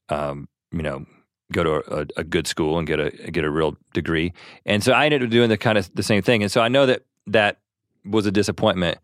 [0.09, 1.05] um, you know.
[1.51, 4.33] Go to a, a good school and get a get a real degree,
[4.65, 6.41] and so I ended up doing the kind of the same thing.
[6.41, 7.59] And so I know that that
[8.05, 8.97] was a disappointment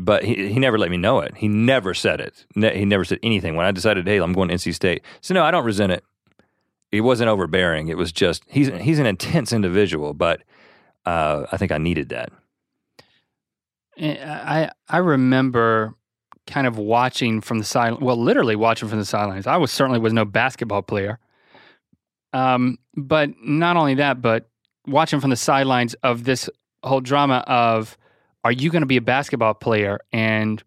[0.00, 1.36] but he, he never let me know it.
[1.36, 2.46] He never said it.
[2.56, 3.54] Ne- he never said anything.
[3.54, 5.02] When I decided, hey, I'm going to NC State.
[5.20, 6.04] So no, I don't resent it.
[6.90, 7.88] It wasn't overbearing.
[7.88, 10.42] It was just he's he's an intense individual, but
[11.06, 12.32] uh, I think I needed that.
[13.96, 15.94] Eh, I I remember
[16.50, 18.00] kind of watching from the side.
[18.00, 19.46] Well, literally watching from the sidelines.
[19.46, 21.18] I was certainly was no basketball player.
[22.32, 24.48] Um, but not only that, but
[24.86, 26.50] watching from the sidelines of this
[26.82, 27.96] whole drama of,
[28.44, 29.98] are you going to be a basketball player?
[30.12, 30.62] And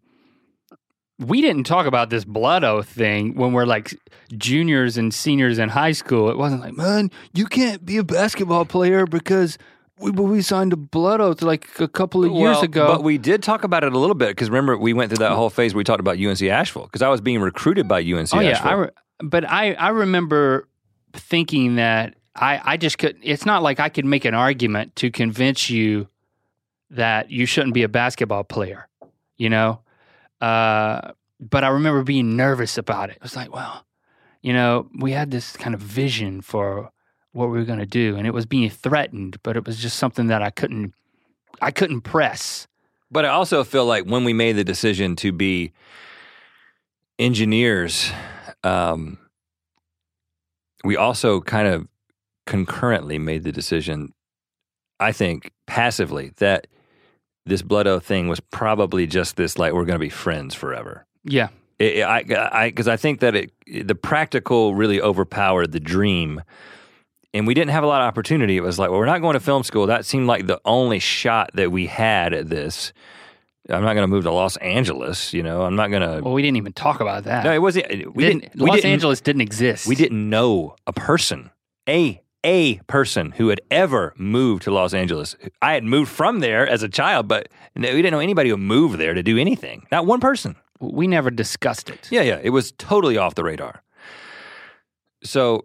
[1.18, 3.94] we didn't talk about this blood oath thing when we're like
[4.36, 6.28] juniors and seniors in high school.
[6.30, 9.58] It wasn't like, man, you can't be a basketball player because
[9.98, 12.86] we we signed a blood oath like a couple of years ago.
[12.86, 15.32] but we did talk about it a little bit because remember we went through that
[15.32, 18.34] whole phase where we talked about UNC Asheville because I was being recruited by UNC
[18.34, 18.70] oh yeah, Asheville.
[18.70, 18.90] I re-
[19.22, 20.68] but I I remember
[21.12, 23.16] thinking that I I just could.
[23.22, 26.08] It's not like I could make an argument to convince you
[26.90, 28.88] that you shouldn't be a basketball player.
[29.36, 29.80] You know,
[30.40, 33.16] uh, but I remember being nervous about it.
[33.16, 33.84] It was like, well,
[34.42, 36.90] you know, we had this kind of vision for
[37.34, 39.98] what we were going to do, and it was being threatened, but it was just
[39.98, 40.94] something that I couldn't
[41.60, 42.66] I couldn't press.
[43.10, 45.72] But I also feel like when we made the decision to be
[47.18, 48.10] engineers,
[48.62, 49.18] um,
[50.84, 51.86] we also kind of
[52.46, 54.12] concurrently made the decision,
[55.00, 56.66] I think, passively, that
[57.46, 61.06] this blood oath thing was probably just this like we're going to be friends forever.
[61.24, 65.80] Yeah, It, it- I, I, because I think that it, the practical really overpowered the
[65.80, 66.42] dream,
[67.34, 68.56] and we didn't have a lot of opportunity.
[68.56, 69.86] It was like, well, we're not going to film school.
[69.88, 72.92] That seemed like the only shot that we had at this.
[73.68, 75.32] I'm not going to move to Los Angeles.
[75.34, 76.22] You know, I'm not going to.
[76.22, 77.44] well, we didn't even talk about that.
[77.44, 77.88] no, it wasn't.
[78.14, 78.54] We Didn't- didn't.
[78.56, 79.86] We Los didn't, Angeles didn't exist.
[79.86, 81.50] We didn't know a person,
[81.88, 85.34] a a person who had ever moved to Los Angeles.
[85.62, 88.98] I had moved from there as a child, but we didn't know anybody who moved
[88.98, 89.86] there to do anything.
[89.90, 90.54] Not one person.
[90.78, 92.06] We never discussed it.
[92.12, 93.82] Yeah, yeah, it was totally off the radar.
[95.22, 95.64] So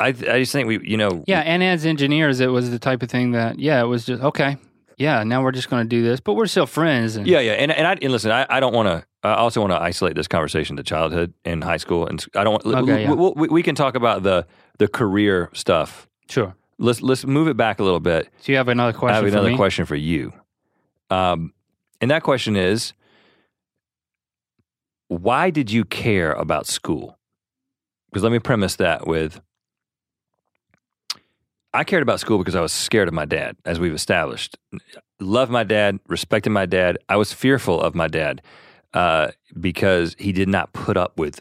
[0.00, 3.02] I, I just think we, you know, Yeah, and as engineers, it was the type
[3.02, 4.56] of thing that, yeah, it was just okay.
[4.96, 7.16] Yeah, now we're just going to do this, but we're still friends.
[7.16, 9.06] And yeah, yeah, and and I and listen, I, I don't want to.
[9.22, 12.62] I also want to isolate this conversation to childhood and high school, and I don't.
[12.66, 13.12] Okay, yeah.
[13.12, 14.46] we, we, we can talk about the
[14.78, 16.06] the career stuff.
[16.28, 16.54] sure.
[16.78, 18.28] Let's let's move it back a little bit.
[18.40, 19.56] So you have another question I have for another me?
[19.56, 20.34] question for you,
[21.08, 21.54] um,
[22.02, 22.92] and that question is,
[25.08, 27.18] why did you care about school?
[28.10, 29.40] Because let me premise that with
[31.72, 34.58] I cared about school because I was scared of my dad, as we've established.
[35.20, 36.98] Loved my dad, respected my dad.
[37.08, 38.42] I was fearful of my dad
[38.92, 41.40] uh, because he did not put up with,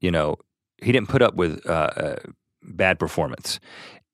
[0.00, 0.36] you know,
[0.82, 2.16] he didn't put up with uh, uh,
[2.62, 3.60] bad performance,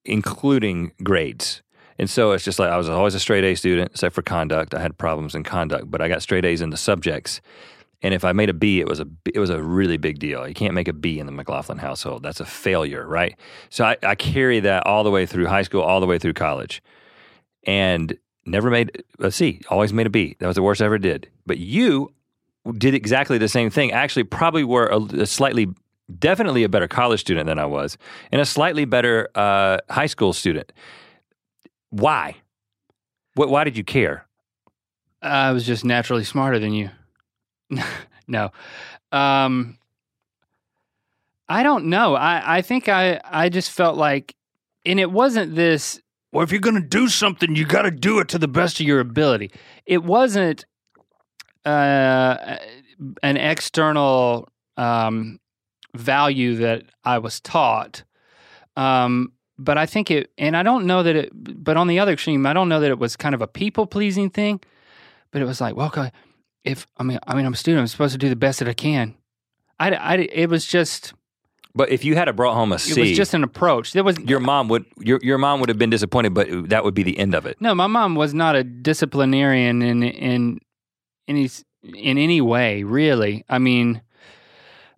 [0.04, 1.62] including grades.
[1.98, 4.74] And so it's just like I was always a straight A student, except for conduct.
[4.74, 7.40] I had problems in conduct, but I got straight A's in the subjects.
[8.04, 10.46] And if I made a B, it was a it was a really big deal.
[10.46, 12.22] You can't make a B in the McLaughlin household.
[12.22, 13.34] That's a failure, right?
[13.70, 16.34] So I, I carry that all the way through high school, all the way through
[16.34, 16.82] college,
[17.66, 19.62] and never made a C.
[19.70, 20.36] Always made a B.
[20.38, 21.30] That was the worst I ever did.
[21.46, 22.12] But you
[22.76, 23.90] did exactly the same thing.
[23.90, 25.68] Actually, probably were a, a slightly
[26.18, 27.96] definitely a better college student than I was,
[28.30, 30.74] and a slightly better uh, high school student.
[31.88, 32.36] Why?
[33.32, 33.48] What?
[33.48, 34.26] Why did you care?
[35.22, 36.90] I was just naturally smarter than you.
[38.28, 38.50] no.
[39.12, 39.78] Um,
[41.48, 42.14] I don't know.
[42.14, 44.34] I, I think I, I just felt like,
[44.86, 46.00] and it wasn't this,
[46.32, 48.80] well, if you're going to do something, you got to do it to the best
[48.80, 49.52] of your ability.
[49.86, 50.64] It wasn't
[51.64, 52.56] uh,
[53.22, 55.38] an external um,
[55.94, 58.02] value that I was taught.
[58.76, 62.12] Um, but I think it, and I don't know that it, but on the other
[62.12, 64.60] extreme, I don't know that it was kind of a people pleasing thing,
[65.30, 65.90] but it was like, well,
[66.64, 68.68] if, I mean, I mean, I'm a student, I'm supposed to do the best that
[68.68, 69.14] I can.
[69.78, 71.12] I, I, it was just,
[71.74, 73.92] But if you had brought home a it was just an approach.
[73.92, 76.94] There was, your mom would your your mom would have been disappointed, but that would
[76.94, 77.60] be the end of it.
[77.60, 80.60] no, my mom was not a disciplinarian in, in
[81.28, 81.50] any,
[81.82, 83.44] in any way, really.
[83.48, 84.00] I mean,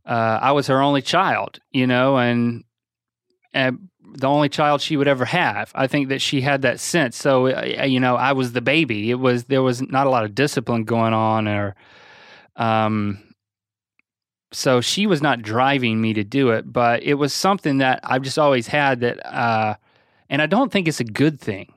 [0.05, 2.65] uh, I was her only child, you know, and,
[3.53, 5.73] and the only child she would ever have.
[5.75, 7.17] I think that she had that sense.
[7.17, 9.11] So, uh, you know, I was the baby.
[9.11, 11.75] It was there was not a lot of discipline going on, or,
[12.57, 13.19] um,
[14.53, 18.23] so she was not driving me to do it, but it was something that I've
[18.23, 19.75] just always had that, uh,
[20.31, 21.73] and I don't think it's a good thing.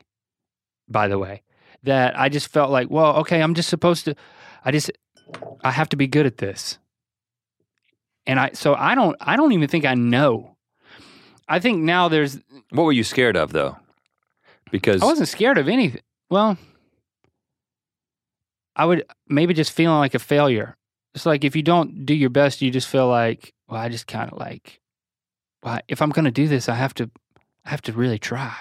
[0.87, 1.43] By the way,
[1.83, 4.15] that I just felt like, well, okay, I'm just supposed to.
[4.65, 4.91] I just
[5.63, 6.79] I have to be good at this.
[8.25, 10.55] And I so I don't I don't even think I know.
[11.49, 12.39] I think now there's
[12.69, 13.75] What were you scared of though?
[14.71, 16.01] Because I wasn't scared of anything.
[16.29, 16.57] Well,
[18.75, 20.77] I would maybe just feeling like a failure.
[21.15, 24.05] It's like if you don't do your best, you just feel like, well, I just
[24.05, 24.79] kind of like,
[25.63, 27.09] well, if I'm going to do this, I have to,
[27.65, 28.55] I have to really try.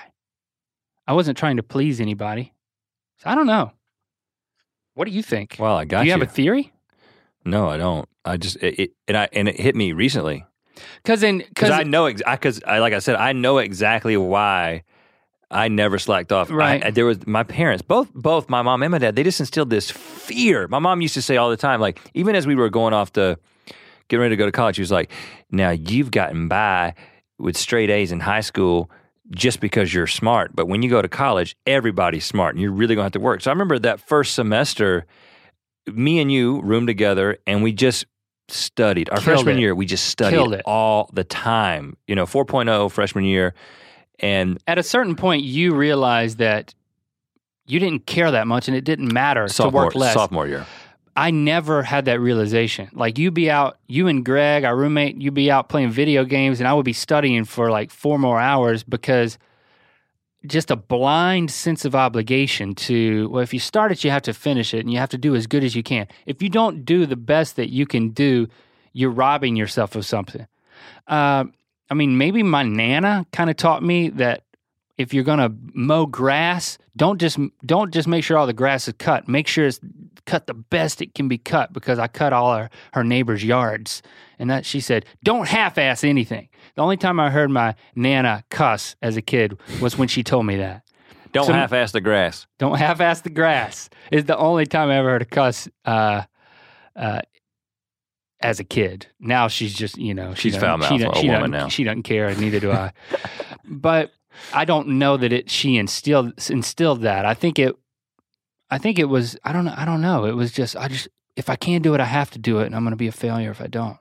[1.07, 2.55] I wasn't trying to please anybody.
[3.19, 3.73] So I don't know.
[4.95, 5.57] What do you think?
[5.59, 6.19] well, I got do you, you.
[6.19, 6.73] have a theory?
[7.45, 8.09] no, I don't.
[8.25, 10.45] I just it, it and I and it hit me recently
[11.03, 14.83] Because in because I know because I, like I said I know exactly why
[15.51, 16.51] I never slacked off.
[16.51, 16.85] I- Right.
[16.87, 19.17] I- there was my parents, both both my mom and my dad.
[19.17, 20.69] They just instilled this fear.
[20.69, 23.13] My mom used to say all the time, like even as we were going off
[23.15, 23.39] to
[24.09, 25.11] getting ready to go to college, she was like,
[25.51, 26.95] "Now you've gotten by
[27.39, 28.91] with straight A's in high school."
[29.31, 32.95] Just because you're smart, but when you go to college, everybody's smart, and you're really
[32.95, 33.43] gonna have to work.
[33.43, 35.05] So I remember that first semester,
[35.87, 38.07] me and you roomed together, and we just
[38.51, 39.11] studied.
[39.11, 39.61] Our Killed freshman it.
[39.61, 40.63] year, we just studied it.
[40.65, 41.97] all the time.
[42.07, 43.55] You know, 4.0 freshman year,
[44.21, 46.75] and at a certain point, you realize that
[47.67, 50.15] you didn't care that much, and it didn't matter sophomore to work less.
[50.15, 50.67] sophomore year.
[51.17, 52.89] I never had that realization.
[52.93, 56.61] Like you be out, you and Greg, our roommate, you be out playing video games,
[56.61, 59.37] and I would be studying for like four more hours because
[60.47, 64.35] just a blind sense of obligation to well, if you start it, you have to
[64.35, 66.07] finish it, and you have to do as good as you can.
[66.27, 68.49] If you don't do the best that you can do,
[68.93, 70.47] you're robbing yourself of something.
[71.07, 71.45] Uh,
[71.91, 74.43] I mean, maybe my nana kind of taught me that
[74.97, 78.95] if you're gonna mow grass, don't just don't just make sure all the grass is
[78.99, 79.29] cut.
[79.29, 79.81] Make sure it's
[80.29, 84.03] cut the best it can be cut because I cut all her, her neighbors' yards.
[84.39, 86.49] And that she said, don't half ass anything.
[86.77, 90.45] The only time I heard my nana cuss as a kid was when she told
[90.47, 90.83] me that.
[91.33, 92.47] Don't So- half-ass the grass.
[92.59, 96.23] Don't half ass the grass is the only time I ever heard a cuss uh,
[96.95, 97.21] uh,
[98.41, 99.07] as a kid.
[99.19, 101.69] Now she's just, you know, She's doesn't- foul-mouthed she, a she woman doesn't- now.
[101.69, 102.93] She doesn't care, and neither do I.
[103.65, 104.13] but
[104.55, 107.25] I don't know that it she instilled instilled that.
[107.25, 107.75] I think it
[108.71, 110.25] I think it was I don't know I don't know.
[110.25, 112.67] It was just I just if I can't do it, I have to do it,
[112.67, 113.97] and I'm going to be a failure if I don't.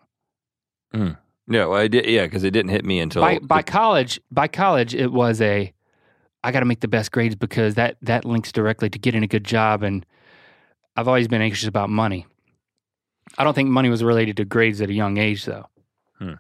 [0.93, 2.05] Yeah, well, I did.
[2.07, 5.39] Yeah, because it didn't hit me until by by the- college, by college, it was
[5.41, 5.72] a
[6.43, 9.28] I got to make the best grades because that that links directly to getting a
[9.28, 10.05] good job, and
[10.95, 12.26] I've always been anxious about money.
[13.38, 15.68] I don't think money was related to grades at a young age, though.
[16.18, 16.34] Hmm.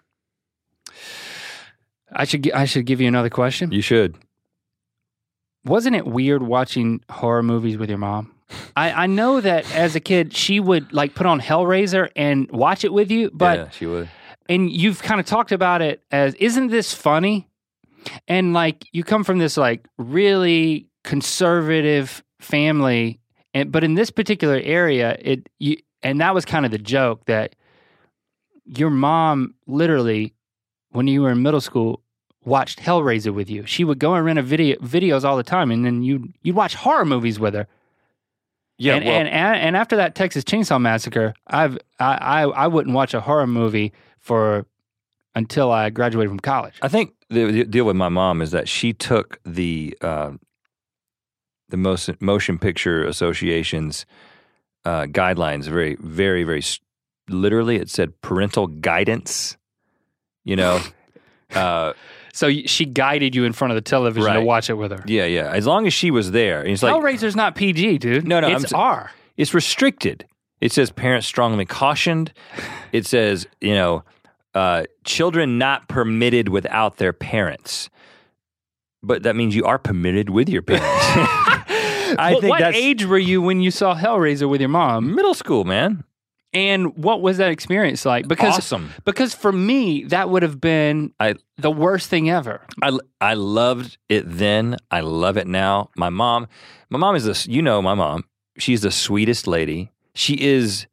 [2.11, 3.71] I should I should give you another question.
[3.71, 4.15] you should.
[5.67, 8.33] Wasn't it weird watching horror movies with your mom?
[8.77, 12.85] I, I know that as a kid she would like put on Hellraiser and watch
[12.85, 14.09] it with you, but yeah, she would.
[14.47, 17.49] and you've kind of talked about it as isn't this funny
[18.27, 23.19] and like you come from this like really conservative family
[23.53, 27.25] and but in this particular area it you and that was kind of the joke
[27.25, 27.53] that
[28.65, 30.33] your mom literally
[30.91, 32.01] when you were in middle school
[32.47, 35.69] watched Hellraiser with you she would go and rent a video videos all the time
[35.71, 37.67] and then you you'd watch horror movies with her
[38.77, 42.67] Yeah, and, well, and, and and after that Texas Chainsaw Massacre, I've I, I I
[42.67, 44.65] wouldn't watch a horror movie for
[45.35, 46.75] until I graduated from college.
[46.81, 50.31] I think the, the deal with my mom is that she took the uh,
[51.69, 54.05] the most motion picture association's
[54.85, 56.63] uh, guidelines very, very, very
[57.29, 57.75] literally.
[57.75, 59.57] It said parental guidance,
[60.43, 60.81] You know,
[61.55, 61.93] uh,
[62.37, 65.03] So she guided you in front of the television to watch it with her.
[65.07, 65.51] yeah, yeah.
[65.51, 68.27] As long as she was there, and it's like Hellraiser's not PG, dude.
[68.27, 69.09] No, no, I'm it's s- R.
[69.37, 70.23] it's restricted.
[70.61, 72.31] It says parents strongly cautioned.
[72.91, 74.03] It says you know,
[74.53, 77.89] uh, children not permitted without their parents.
[79.01, 80.85] But that means you are permitted with your parents.
[82.19, 85.15] I what think what age were you when you saw Hellraiser with your mom?
[85.15, 86.03] middle school, man.
[86.53, 88.27] And what was that experience like?
[88.27, 88.91] Because awesome.
[89.05, 92.61] because for me, that would have been I the worst thing ever.
[92.81, 94.77] I I loved it then.
[94.89, 95.89] I love it now.
[95.97, 96.47] My mom,
[96.89, 97.47] my mom is this.
[97.47, 98.23] You know, my mom.
[98.57, 99.91] She's the sweetest lady.
[100.15, 100.87] She is.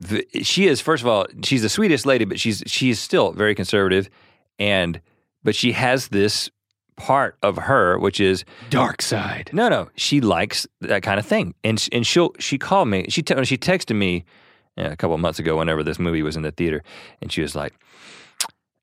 [0.00, 3.32] the- She is first of all, she's the sweetest lady, but she's she is still
[3.32, 4.08] very conservative,
[4.58, 5.00] and
[5.42, 6.50] but she has this
[6.96, 9.50] part of her which is Dark side.
[9.52, 9.88] no, no.
[9.96, 13.06] She likes that kind of thing, and and she'll she called me.
[13.08, 14.24] She te- she texted me
[14.78, 16.82] uh, a couple of months ago whenever this movie was in the theater,
[17.20, 17.74] and she was like,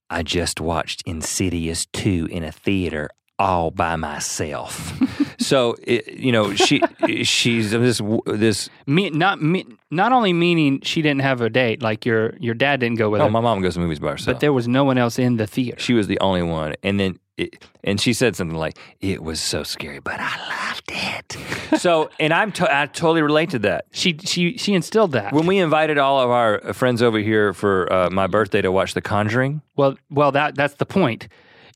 [0.09, 3.09] "I just watched Insidious two in a theater
[3.39, 4.93] all by myself."
[5.45, 6.81] so it, you know she
[7.23, 8.69] she's this this.
[8.87, 12.79] Me, not me, not only meaning she didn't have a date, like your your dad
[12.79, 14.35] didn't go with Oh, her, my mom goes to movies by herself.
[14.35, 15.79] but there was no one else in the theater.
[15.79, 17.19] she was the only one, and then.
[17.35, 20.37] It, and she said something like, "It was so scary, but I
[20.69, 23.85] loved it." so, and I'm to- I totally relate to that.
[23.91, 25.33] She she she instilled that.
[25.33, 28.93] When we invited all of our friends over here for uh, my birthday to watch
[28.93, 31.27] The Conjuring, well, well, that that's the point.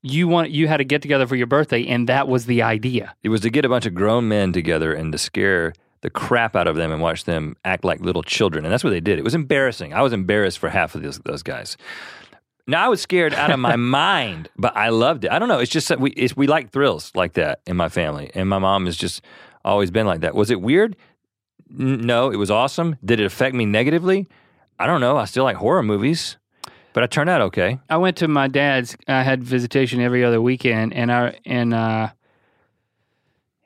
[0.10, 3.16] You want you had to get together for your birthday, and that was the idea.
[3.24, 6.56] it was to get a bunch of grown men together and to scare the crap
[6.56, 8.64] out of them and watch them act like little children.
[8.66, 9.18] And that's what they did.
[9.18, 9.94] It was embarrassing.
[9.94, 11.76] I was embarrassed for half of those, those guys.
[12.68, 15.32] Now I was scared out of my mind, but I loved it.
[15.32, 15.60] I don't know.
[15.60, 18.60] It's just that we it's, we like thrills like that in my family, and my
[18.60, 19.22] mom has just
[19.66, 20.36] always been like that.
[20.36, 20.96] Was it weird?
[21.78, 22.98] N- No, it was awesome.
[23.04, 24.28] Did it affect me negatively?
[24.80, 25.18] I don't know.
[25.18, 26.38] I still like horror movies,
[26.98, 27.78] but I turned out okay.
[27.92, 28.98] I went to my dad's.
[29.08, 32.10] I had visitation every other weekend, and I and uh,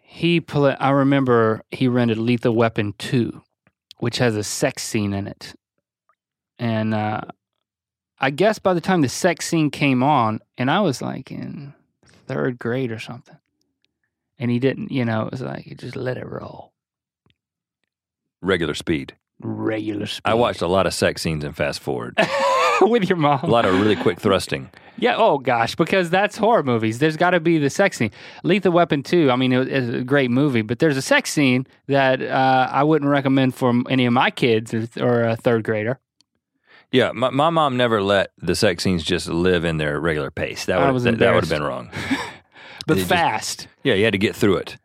[0.01, 0.41] he.
[0.41, 3.41] Pl- I remember he rented Lethal Weapon two,
[3.99, 5.55] which has a sex scene in it,
[6.59, 7.21] and uh,
[8.19, 11.73] I guess by the time the sex scene came on, and I was like in
[12.27, 13.37] third grade or something,
[14.39, 14.91] and he didn't.
[14.91, 16.73] You know, it was like he just let it roll,
[18.41, 19.15] Regular speed.
[19.39, 20.21] regular speed.
[20.25, 22.17] I watched a lot of sex scenes in Fast Forward.
[22.89, 23.39] with your mom.
[23.43, 24.69] A lot of really quick thrusting.
[24.97, 25.15] Yeah.
[25.17, 26.99] Oh gosh, because that's horror movies.
[26.99, 28.11] There's got to be the sex scene.
[28.43, 29.31] Lethal Weapon two.
[29.31, 32.83] I mean, it, it's a great movie, but there's a sex scene that uh, I
[32.83, 35.99] wouldn't recommend for any of my kids or, or a third grader.
[36.91, 40.65] Yeah, my, my mom never let the sex scenes just live in their regular pace.
[40.65, 41.89] That would that, that would have been wrong.
[42.87, 43.67] But just- fast.
[43.83, 44.77] Yeah, you had to get through it.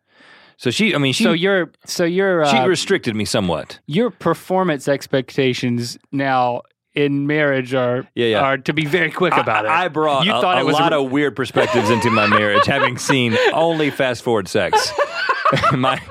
[0.57, 3.79] So she, I mean, she so your so your she uh, restricted me somewhat.
[3.85, 6.61] your performance expectations now
[6.97, 8.41] in marriage are Yeah, yeah.
[8.41, 9.69] are to be very quick about it.
[9.69, 12.09] I, I brought You a, thought a it was lot re- of weird perspectives into
[12.09, 14.91] my marriage, having seen only fast forward sex
[15.73, 16.01] my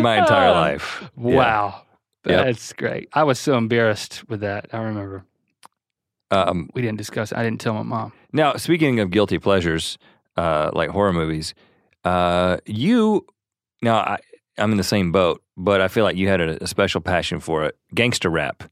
[0.00, 1.02] my entire Oh, life.
[1.16, 1.36] Yeah.
[1.36, 1.82] Wow,
[2.26, 2.44] Yep.
[2.46, 3.08] that's great.
[3.12, 4.66] I was so embarrassed with that.
[4.72, 5.24] I remember
[6.30, 7.32] Um, we didn't discuss.
[7.32, 7.38] it.
[7.38, 8.12] I didn't tell my mom.
[8.32, 9.96] now, speaking of guilty pleasures,
[10.36, 11.54] uh, like horror movies,
[12.04, 13.24] uh, you
[13.82, 14.18] now I,
[14.58, 17.40] I'm in the same boat, but I feel like you had a, a special passion
[17.40, 17.76] for it.
[17.94, 18.64] Gangster rap.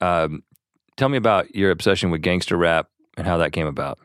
[0.00, 0.42] Um,
[1.00, 3.98] tell me about your obsession with gangster rap and how that came about.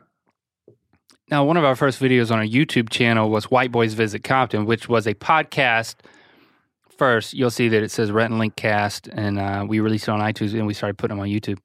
[1.30, 4.64] Now, one of our first videos on our YouTube channel was White Boys Visit Compton,
[4.64, 5.96] which was a podcast.
[6.96, 10.12] First, you'll see that it says Rhett and Link Cast, and uh, we released it
[10.12, 11.58] on iTunes and we started putting them on YouTube.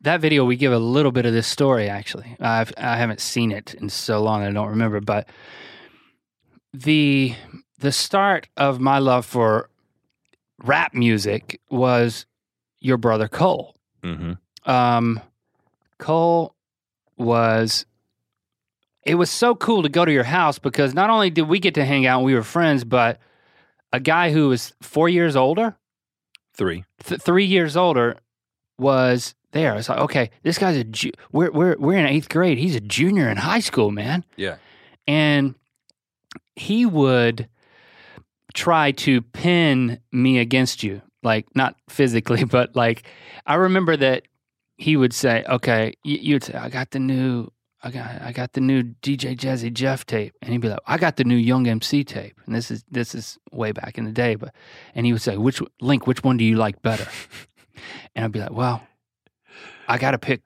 [0.00, 2.36] That video, we give a little bit of this story, actually.
[2.40, 5.28] I've, I haven't seen it in so long, I don't remember, but
[6.72, 7.36] the
[7.78, 9.68] the start of my love for
[10.64, 12.26] rap music was
[12.84, 14.70] your brother Cole Mm-hmm.
[14.70, 15.18] um,
[15.98, 16.54] Cole
[17.16, 17.86] was.
[19.06, 21.74] It was so cool to go to your house because not only did we get
[21.74, 23.18] to hang out and we were friends, but
[23.92, 25.76] a guy who was four years older,
[26.54, 26.84] Three.
[27.04, 28.16] th- three years older,
[28.78, 29.74] was there.
[29.76, 32.58] It's like, okay, this guy's a ju- we're we're we're in eighth grade.
[32.58, 34.56] He's a junior in high school, man Yeah.
[35.06, 35.54] and
[36.56, 37.48] he would
[38.54, 43.04] try to pin me against you like not physically but like
[43.46, 44.22] i remember that
[44.76, 47.50] he would say okay you, you'd say i got the new
[47.84, 50.96] I got, I got the new DJ Jazzy Jeff tape, and he'd be like, "I
[50.96, 54.10] got the new Young MC tape." And this is this is way back in the
[54.10, 54.54] day, but
[54.94, 56.06] and he would say, "Which Link?
[56.06, 57.06] Which one do you like better?"
[58.14, 58.86] And I'd be like, "Well,
[59.86, 60.40] I got to pick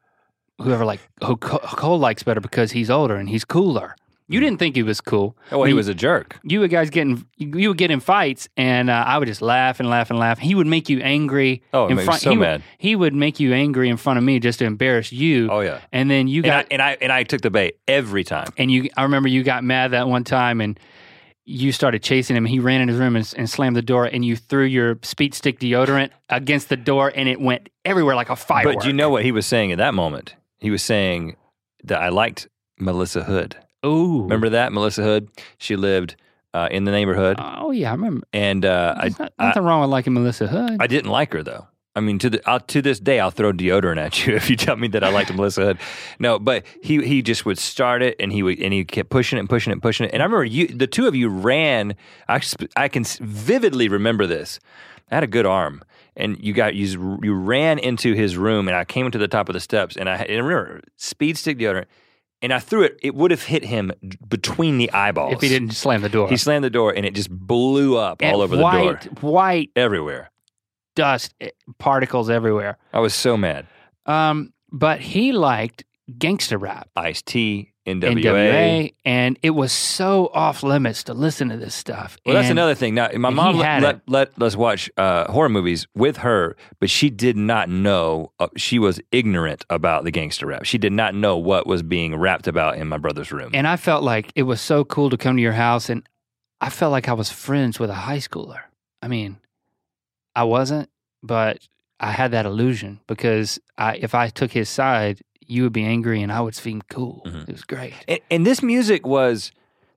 [0.60, 3.94] whoever like who Cole likes better because he's older and he's cooler."
[4.30, 5.36] You didn't think he was cool.
[5.50, 6.38] Oh, he You- was a jerk.
[6.42, 9.80] you would guys getting you would get in fights and uh, I would just laugh
[9.80, 10.38] and laugh and laugh.
[10.38, 11.62] He would make you angry.
[11.72, 12.20] Oh, in front.
[12.20, 12.62] so he would- mad.
[12.76, 15.48] he would make you angry in front of me just to embarrass you.
[15.50, 15.80] Oh yeah.
[15.92, 18.52] And then you And I, got and I and I took the bait every time.
[18.58, 18.90] and you.
[18.96, 20.78] I remember you got mad that one time and.
[21.50, 22.44] You started chasing him.
[22.44, 25.32] He ran in his room and, and slammed the door, and you threw your speed
[25.32, 28.74] stick deodorant against the door, and it went everywhere like a firework.
[28.80, 30.34] But you know what he was saying at that moment?
[30.58, 31.36] He was saying
[31.84, 32.48] that I liked
[32.78, 33.56] Melissa Hood.
[33.86, 35.28] Ooh, Remember that Melissa Hood?
[35.58, 36.16] She lived
[36.54, 38.26] uh, in the neighborhood, Oh yeah, I remember.
[38.32, 40.76] and uh, I, not- nothing wrong with liking Melissa Hood.
[40.80, 41.68] I didn't like her though.
[41.94, 44.54] I mean, to the I'll, to this day, I'll throw deodorant at you if you
[44.56, 45.78] tell me that I liked Melissa Hood.
[46.20, 49.36] No, but he he just would start it, and he would and he kept pushing
[49.36, 50.12] it and pushing it and pushing it.
[50.12, 51.94] And I remember you, the two of you ran.
[52.28, 52.40] I
[52.76, 54.60] I can vividly remember this.
[55.10, 55.82] I had a good arm,
[56.16, 59.48] and you got you you ran into his room, and I came to the top
[59.48, 61.86] of the steps, and I, and I remember speed stick deodorant,
[62.42, 62.98] and I threw it.
[63.02, 63.92] It would have hit him
[64.28, 67.14] between the eyeballs if he didn't slam the door, He slammed the door, and it
[67.14, 69.70] just blew up And all over the white, door, White white.
[69.76, 70.30] everywhere.
[70.94, 72.76] dust eh, particles everywhere.
[72.92, 73.66] I was so mad.
[74.06, 75.84] Um, but he liked
[76.18, 78.22] gangster rap, Ice T, NWA.
[78.22, 82.18] NWA, and it was so off limits to listen to this stuff.
[82.24, 82.94] Well, that's another thing.
[82.94, 87.10] Now, my mom let, let, let, us watch uh, horror movies with her, but she
[87.10, 88.32] did not know.
[88.38, 90.64] Uh, she was ignorant about the gangster rap.
[90.64, 93.50] She did not know what was being rapped about in my brother's room.
[93.54, 96.08] And I felt like it was so cool to come to your house, and
[96.60, 98.60] I felt like I was friends with a high schooler.
[99.00, 99.38] I mean,
[100.34, 100.90] I wasn't,
[101.22, 101.66] but
[102.00, 106.22] I had that illusion because I, if I took his side, you would be angry,
[106.22, 107.22] and I would seem cool.
[107.26, 107.48] Mhm.
[107.48, 107.94] It was great.
[108.06, 109.50] and, and this music was.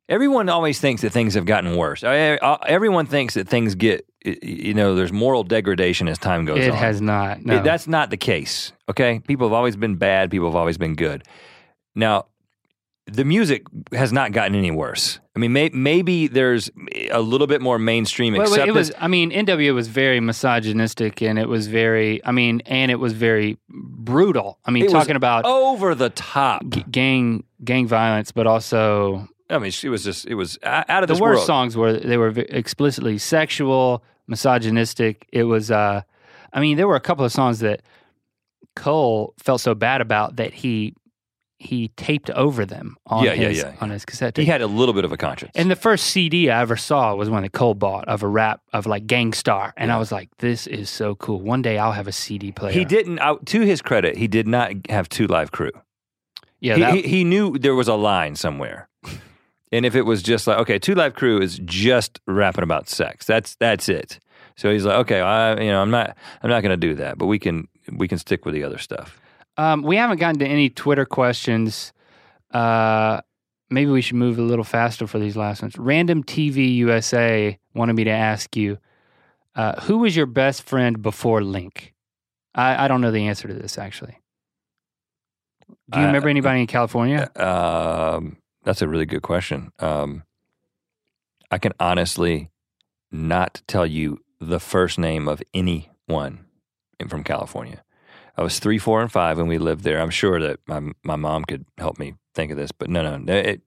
[0.09, 2.03] Everyone always thinks that things have gotten worse.
[2.03, 6.59] I- I- Everyone thinks that things get, you know, there's moral degradation as time goes
[6.65, 6.75] It on.
[6.77, 7.45] has not.
[7.45, 7.57] No.
[7.57, 8.73] It- that's not the case.
[8.89, 10.29] Okay, people have always been bad.
[10.29, 11.23] People have always been good.
[11.95, 12.25] Now,
[13.11, 15.19] the music has not gotten any worse.
[15.35, 16.69] I mean, may, maybe there's
[17.11, 18.67] a little bit more mainstream Well, acceptance.
[18.69, 18.91] it was.
[18.99, 22.23] I mean, NWA was very misogynistic, and it was very.
[22.25, 24.59] I mean, and it was very brutal.
[24.65, 26.67] I mean, It talking about over the top.
[26.69, 31.07] g- gang gang violence, but also I mean, it was just it was out of
[31.07, 31.45] the worst world.
[31.45, 35.27] songs were they were explicitly sexual, misogynistic.
[35.31, 35.71] It was.
[35.71, 36.01] uh
[36.53, 37.81] I mean, there were a couple of songs that
[38.75, 40.93] Cole felt so bad about that he
[41.61, 44.67] he taped over them on Yeah, yeah, his yeah, on his cassette He had a
[44.67, 45.51] little bit of a conscience.
[45.55, 48.61] And the first CD I ever saw was one that Cole bought of a rap
[48.73, 51.39] of like Gang Starr, and I was like, "This is so cool.
[51.39, 53.19] One day I'll have a CD player." he didn't.
[53.19, 55.71] Out to his credit, he did not have two live crew.
[56.59, 56.75] yeah.
[56.75, 58.87] he, that- he, he knew there was a line somewhere.
[59.73, 63.25] And if it was just like, okay, Two Live Crew is just rapping about sex.
[63.25, 64.19] That's that's it.
[64.57, 67.17] So he's like, okay, I you know, I'm not I'm not going to do that,
[67.17, 69.20] but we can we can stick with the other stuff.
[69.57, 71.93] Um, we haven't gotten to any Twitter questions.
[72.51, 73.21] Uh,
[73.69, 75.77] maybe we should move a little faster for these last ones.
[75.77, 78.77] Random TV USA wanted me to ask you,
[79.55, 81.93] uh, who was your best friend before Link?
[82.55, 84.17] I, I don't know the answer to this actually.
[85.89, 87.29] Do you Uh, remember anybody in California?
[87.35, 89.71] Um, that's a really good question.
[89.79, 90.23] Um,
[91.49, 92.49] I can honestly
[93.11, 96.45] not tell you the first name of anyone
[97.09, 97.83] from California.
[98.37, 100.01] I was three, four, and five when we lived there.
[100.01, 103.33] I'm sure that my my mom could help me think of this, but no, no,
[103.33, 103.61] it,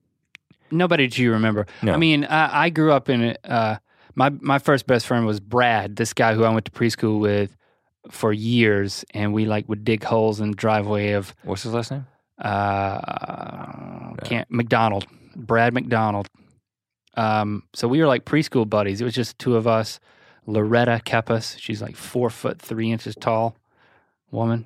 [0.71, 1.67] Nobody do you remember?
[1.83, 1.93] No.
[1.93, 3.37] I mean, I, I grew up in.
[3.45, 3.77] Uh,
[4.15, 7.57] my my first best friend was Brad, this guy who I went to preschool with
[8.11, 11.91] for years, and we like would dig holes in the driveway of what's his last
[11.91, 12.07] name?
[12.39, 15.07] uh, can't McDonald,
[15.37, 16.29] Brad McDonald.
[17.17, 19.01] Um, so we were like preschool buddies.
[19.01, 20.01] It was just two of us.
[20.47, 23.57] Loretta Kepis, she's like four foot three inches tall,
[24.35, 24.65] woman.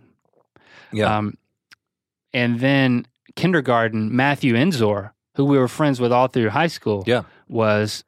[0.92, 1.34] Yeah, Um,
[2.32, 3.06] and then
[3.36, 7.22] kindergarten, Matthew Enzor, who we were friends with all through high school, Yeah.
[7.48, 8.04] was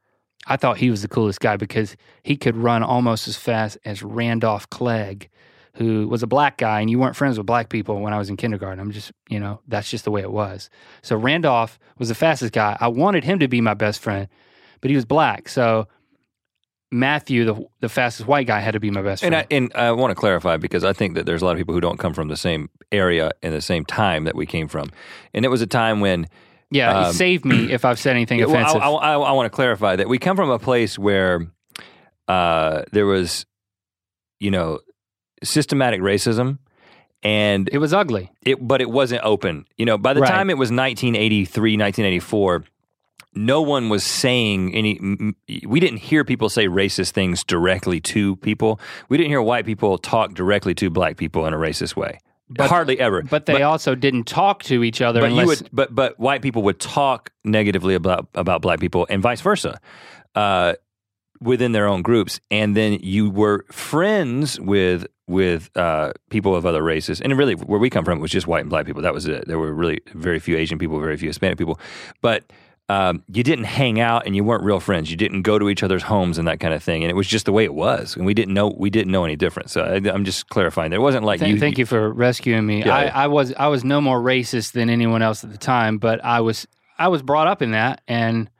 [0.46, 4.02] I thought he was the coolest guy because he could run almost as fast as
[4.02, 5.28] Randolph Clegg,
[5.74, 8.30] who was a black guy, and you weren't friends with black people when I was
[8.30, 8.80] in kindergarten.
[8.80, 10.70] I'm just, you know, that's just the way it was.
[11.02, 12.76] So Randolph was the fastest guy.
[12.80, 14.28] I wanted him to be my best friend,
[14.80, 15.48] but he was black.
[15.48, 15.86] So
[16.92, 19.46] Matthew, the the fastest white guy, had to be my best and friend.
[19.50, 21.74] I, and I want to clarify because I think that there's a lot of people
[21.74, 24.90] who don't come from the same area and the same time that we came from,
[25.32, 26.26] and it was a time when
[26.70, 28.82] yeah, um, save me if I've said anything well, offensive.
[28.82, 31.46] I, I, I, want to clarify that we come from a place where
[32.28, 33.44] uh, there was,
[34.38, 34.80] you know,
[35.42, 36.58] systematic racism,
[37.22, 38.30] and it was ugly.
[38.42, 39.66] it, but it wasn't open.
[39.76, 40.30] You know, by the Right.
[40.30, 42.64] time it was 1983, 1984,
[43.34, 45.34] no one was saying any.
[45.66, 48.80] We didn't hear people say racist things directly to people.
[49.08, 52.18] We didn't hear white people talk directly to black people in a racist way.
[52.50, 53.22] but, hardly ever.
[53.22, 56.42] But they also didn't talk to each other but unless you would, but but white
[56.42, 59.80] people would talk negatively about about black people, and vice versa,
[60.34, 60.74] uh,
[61.40, 62.40] within their own groups.
[62.50, 67.78] And then you were friends with with uh, people of other races, and really, where
[67.78, 69.02] we come from, it was just white and black people.
[69.02, 69.46] That was it.
[69.46, 71.78] There were really very few Asian people, very few Hispanic people,
[72.20, 72.44] but.
[72.90, 75.12] Um, you didn't hang out and you weren't real friends.
[75.12, 77.04] You didn't go to each other's homes and that kind of thing.
[77.04, 79.24] And it was just the way it was, and we didn't know we didn't know
[79.24, 79.70] any difference.
[79.70, 80.90] So I, I'm just clarifying.
[80.90, 81.60] There wasn't like Thank, you.
[81.60, 82.80] thank you for rescuing me.
[82.80, 82.96] Yeah.
[82.96, 86.24] I, I was I was no more racist than anyone else at the time, but
[86.24, 86.66] I was
[86.98, 88.50] I was brought up in that, and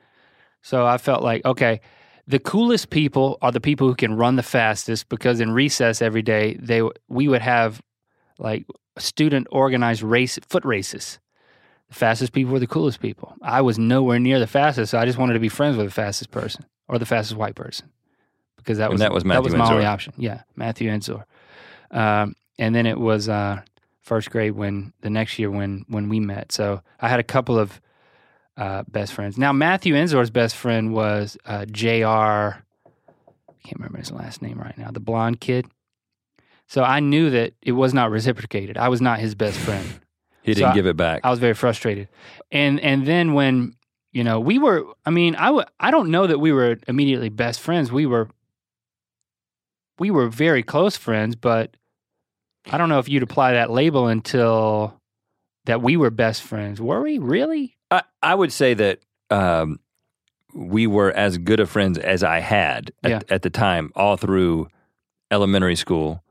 [0.62, 1.81] so I felt like okay,
[2.28, 6.22] the coolest people are the people who can run the fastest because in recess every
[6.22, 7.83] day they we would have
[8.39, 8.64] like
[8.97, 11.18] student organized race foot races.
[11.91, 13.34] The fastest people were the coolest people.
[13.43, 15.93] I was nowhere near the fastest, so I just wanted to be friends with the
[15.93, 17.91] fastest person or the fastest white person
[18.57, 20.12] because that And was that was that was my only option.
[20.16, 21.24] Yeah, Matthew Enzor.
[21.91, 23.62] Um, and then it was uh,
[24.03, 26.53] first grade when the next year when when we met.
[26.53, 27.80] So I had a couple of
[28.57, 29.38] uh, best friends.
[29.38, 31.86] Now Matthew Enzor's best friend was uh, Jr.
[31.88, 34.91] I can't remember his last name right now.
[34.91, 35.66] The blonde kid.
[36.66, 38.78] So I knew that it was not reciprocated.
[38.78, 40.01] I was not his best friend.
[40.43, 41.20] He didn't I- give it back.
[41.24, 42.09] I was very frustrated.
[42.53, 43.74] And and then when
[44.12, 47.28] you know we were, I mean, I w- I don't know that we were immediately
[47.28, 47.93] best friends.
[47.93, 48.28] We were
[49.99, 51.76] we were very close friends, but
[52.70, 54.99] I don't know if you'd apply that label until
[55.66, 56.80] that we were best friends.
[56.80, 57.76] Were we really?
[57.91, 59.78] I, I would say that um,
[60.55, 63.20] we were as good of friends as I had at, Yeah.
[63.28, 64.68] at the time, all through
[65.30, 66.22] elementary school.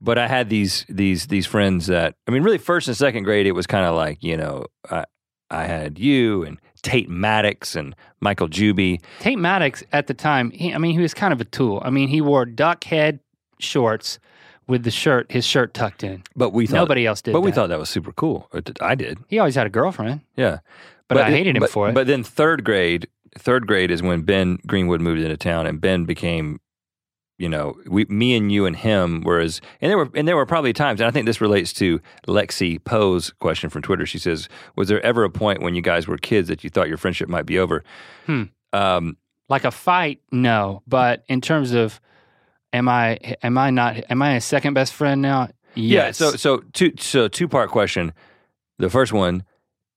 [0.00, 3.46] But I had these these these friends that I mean, really, first and second grade,
[3.46, 5.04] it was kind of like you know, I,
[5.50, 9.02] I had you and Tate Maddox and Michael Juby.
[9.20, 11.82] Tate Maddox at the time, he, I mean, he was kind of a tool.
[11.84, 13.20] I mean, he wore duck head
[13.58, 14.18] shorts
[14.66, 16.22] with the shirt, his shirt tucked in.
[16.36, 17.32] But we thought, Nobody else did.
[17.32, 17.54] But we that.
[17.56, 18.48] thought that was super cool.
[18.80, 20.60] I did, he always had a girlfriend, yeah.
[21.08, 21.94] but, I hated him but, for it.
[21.94, 26.04] But then third grade, third grade is when Ben Greenwood moved into town, and Ben
[26.04, 26.60] became,
[27.40, 29.22] you know, we, me and you and him.
[29.22, 32.00] Whereas, and there were and there were probably times, and I think this relates to
[32.28, 34.06] Lexi Poe's question from Twitter.
[34.06, 36.88] She says, "Was there ever a point when you guys were kids that you thought
[36.88, 37.82] your friendship might be over?"
[38.26, 38.44] Hmm.
[38.72, 39.16] Um,
[39.48, 42.00] like a fight no but in terms of
[42.72, 46.12] am i am i not am i a second best friend now Yeah.
[46.12, 48.12] So so two so two part question.
[48.78, 49.42] The first one,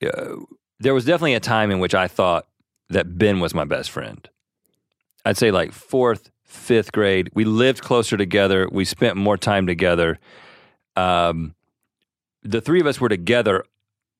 [0.03, 0.37] uh,
[0.79, 2.47] there was definitely a time in which I thought
[2.89, 4.27] that Ben was my best friend.
[5.23, 7.29] I'd say like fourth, fifth grade.
[7.33, 8.67] We lived closer together.
[8.71, 10.19] We spent more time together.
[10.95, 11.55] Um,
[12.43, 13.63] the three of us were together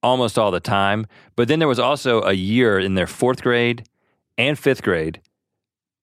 [0.01, 1.05] almost all the time.
[1.36, 3.88] But then there was also a year in their fourth grade
[4.38, 5.21] and fifth grade,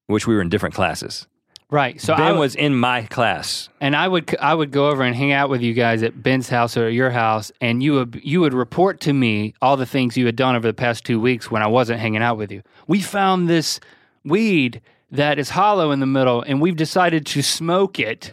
[0.06, 1.26] which we were in different classes.
[1.70, 3.68] right so ben I, was in my class.
[3.80, 6.48] and i would i would go over and hang out with you guys at ben's
[6.48, 9.86] house or at your house and you would you would report to me all the
[9.86, 12.50] things you had done over the past two weeks when i wasn't hanging out with
[12.50, 13.78] you we found this
[14.24, 14.80] weed
[15.10, 18.32] that is hollow in the middle and we've decided to smoke it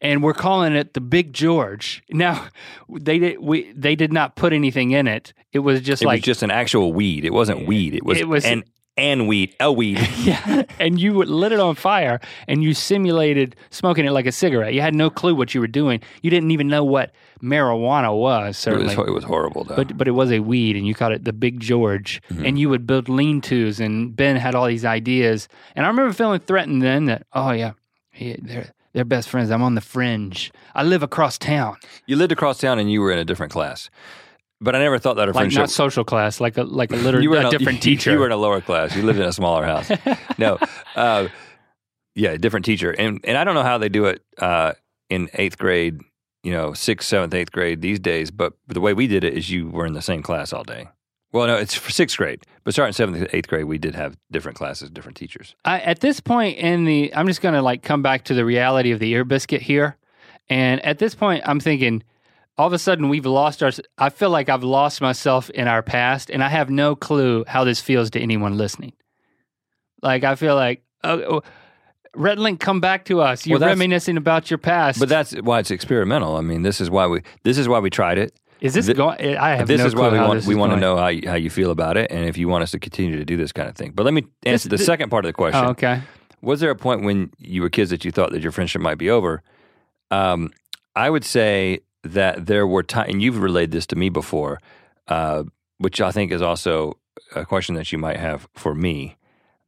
[0.00, 2.02] and we're calling it the Big George.
[2.10, 2.48] Now,
[2.88, 5.32] they did we they did not put anything in it.
[5.52, 7.24] It was just It like was just an actual weed.
[7.24, 7.94] It wasn't weed.
[7.94, 8.64] It was, It was- an
[8.96, 9.98] and weed, a weed.
[10.18, 14.32] yeah, and you would lit it on fire and you simulated smoking it like a
[14.32, 14.74] cigarette.
[14.74, 16.00] You had no clue what you were doing.
[16.22, 18.44] You didn't even know what marijuana was.
[18.44, 19.08] It was, Certainly.
[19.08, 19.76] it was horrible though.
[19.76, 22.22] but but it was a weed, and you called it the Big George.
[22.30, 22.46] Mm-hmm.
[22.46, 25.48] And you would build lean-tos, and Ben had all these ideas.
[25.74, 27.72] And I remember feeling threatened then that oh yeah,
[28.10, 29.50] he, they're they're best friends.
[29.50, 30.50] I'm on the fringe.
[30.74, 31.76] I live across town,
[32.06, 33.90] you lived across town and you were in a different class.
[34.60, 35.60] But I never thought that a like friendship.
[35.60, 38.12] not social class, like a like a liter- you were a a different you- teacher.
[38.12, 38.96] You were in a lower class.
[38.96, 39.90] You lived in a smaller house.
[40.38, 40.58] no,
[40.94, 41.28] uh,
[42.14, 42.90] yeah, a different teacher.
[42.90, 44.72] And and I don't know how they do it uh,
[45.10, 46.00] in eighth grade.
[46.42, 48.30] You know, sixth, seventh, eighth grade these days.
[48.30, 50.88] But the way we did it is you were in the same class all day.
[51.32, 52.44] Well, no, it's for sixth grade.
[52.64, 55.54] But starting seventh, eighth grade, we did have different classes, different teachers.
[55.64, 58.44] I, at this point in the, I'm just going to like come back to the
[58.44, 59.96] reality of the ear biscuit here.
[60.48, 62.04] And at this point, I'm thinking,
[62.58, 63.70] all of a sudden, we've lost our.
[63.98, 67.64] I feel like I've lost myself in our past, and I have no clue how
[67.64, 68.92] this feels to anyone listening.
[70.02, 71.42] Like I feel like, oh, oh,
[72.14, 73.46] Rhett Link, come back to us.
[73.46, 74.98] You're Well, reminiscing about your past.
[75.00, 76.36] But that's why it's experimental.
[76.36, 78.38] I mean, this is why we this is why we tried it.
[78.60, 79.36] is this thi- going?
[79.36, 81.08] I have this no is clue why we want this we want to know how
[81.08, 83.36] you, how you feel about it, and if you want us to continue to do
[83.36, 83.92] this kind of thing.
[83.94, 85.64] But let me answer the thi- second part of the question.
[85.64, 86.00] Oh, okay.
[86.42, 88.98] Was there a point when you were kids that you thought that your friendship might
[88.98, 89.42] be over?
[90.10, 90.52] Um,
[90.94, 94.60] I would say that there were times, and you've relayed this to me before,
[95.08, 95.44] uh,
[95.78, 96.98] which I think is also
[97.34, 99.16] a question that you might have for me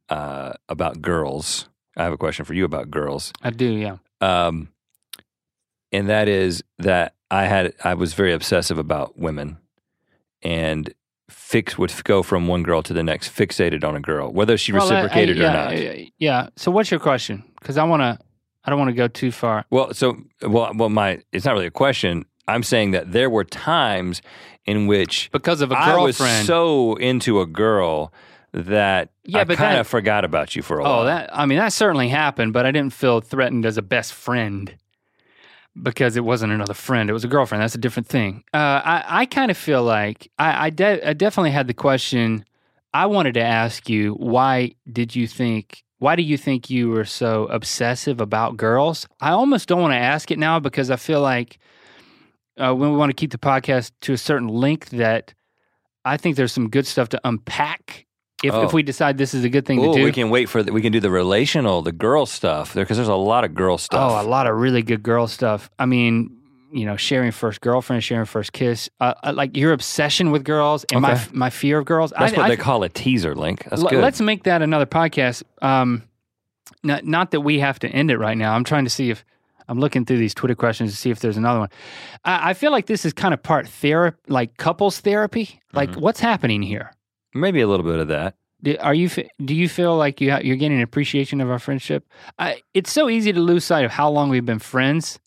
[0.09, 1.69] uh, about girls.
[1.97, 3.65] I have a question for you about girls I do.
[3.65, 3.97] Yeah.
[4.21, 4.69] um,
[5.91, 9.57] and that is that I had I was very obsessive about women,
[10.41, 10.93] and
[11.29, 14.71] fix would go from one girl to the next, fixated on a girl, whether she
[14.71, 15.77] Well, I- I- reciprocated yeah, or not.
[15.77, 16.49] yeah, Yeah.
[16.55, 17.43] So what's your question?
[17.59, 18.17] Because I want to.
[18.65, 19.65] I don't want to go too far.
[19.71, 22.25] Well, so well, well, my it's not really a question.
[22.49, 24.21] I'm saying that there were times
[24.65, 26.45] in which Because of a I was girlfriend.
[26.47, 28.11] so into a girl
[28.53, 31.01] that Yeah, I kind of forgot about you for a while.
[31.01, 34.13] Oh, that I mean that certainly happened, but I didn't feel threatened as a best
[34.13, 34.73] friend
[35.81, 37.61] because it wasn't another friend; it was a girlfriend.
[37.61, 38.43] That's a different thing.
[38.53, 42.43] Uh, I I kind of feel like I I, de- I definitely had the question.
[42.93, 47.05] I wanted to ask you why did you think why do you think you were
[47.05, 49.07] so obsessive about girls?
[49.21, 51.59] I almost don't want to ask it now because I feel like
[52.59, 55.33] uh, when we want to keep the podcast to a certain length that
[56.05, 58.05] I think there's some good stuff to unpack.
[58.41, 58.63] If, Oh.
[58.63, 60.63] if we decide this is a good thing Ooh, to do, we can wait for
[60.63, 63.53] the, we can do the relational, the girl stuff there because there's a lot of
[63.53, 64.11] girl stuff.
[64.13, 65.69] Oh, a lot of really good girl stuff.
[65.77, 66.37] I mean,
[66.71, 70.85] you know, sharing first girlfriend, sharing first kiss, uh, uh, like your obsession with girls
[70.85, 72.13] and my my fear of girls.
[72.17, 73.65] That's I, what I- they call a teaser link.
[73.69, 74.01] That's l- good.
[74.01, 75.43] Let's make that another podcast.
[75.61, 76.03] Um,
[76.83, 78.53] not not that we have to end it right now.
[78.53, 79.25] I'm trying to see if
[79.69, 81.69] I'm looking through these Twitter questions to see if there's another one.
[82.25, 85.61] I, I feel like this is kind of part therapy, like couples therapy.
[85.73, 86.01] Like, Mm-hmm.
[86.01, 86.91] what's happening here?
[87.33, 88.35] Maybe a little bit of that.
[88.63, 89.09] Do- Are you?
[89.45, 92.03] Do you feel like you ha- you're getting an appreciation of our friendship?
[92.39, 95.19] I, it's so easy to lose sight of how long we've been friends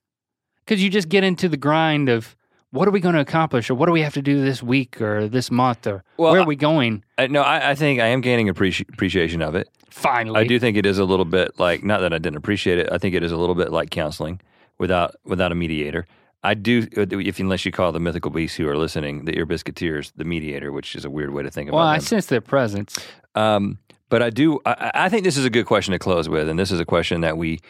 [0.64, 2.36] because you just get into the grind of
[2.72, 5.00] what are we going to accomplish or what do we have to do this week
[5.00, 7.04] or this month or Well, where are we going?
[7.16, 9.68] Uh, no, I, I think I am gaining appreci- appreciation of it.
[9.92, 12.78] Finally, I do think it is a little bit like not that I didn't appreciate
[12.78, 12.88] it.
[12.90, 14.40] I think it is a little bit like counseling
[14.78, 16.06] without without a mediator.
[16.42, 20.10] I do, if unless you call the mythical beasts who are listening, the ear biscuiteers,
[20.16, 21.80] the mediator, which is a weird way to think about it.
[21.80, 22.06] Well, I them.
[22.06, 22.98] sense their presence.
[23.34, 23.78] Um,
[24.08, 24.60] but I do.
[24.64, 26.80] I, I I think this is a good question to close with, and this is
[26.80, 27.60] a question that we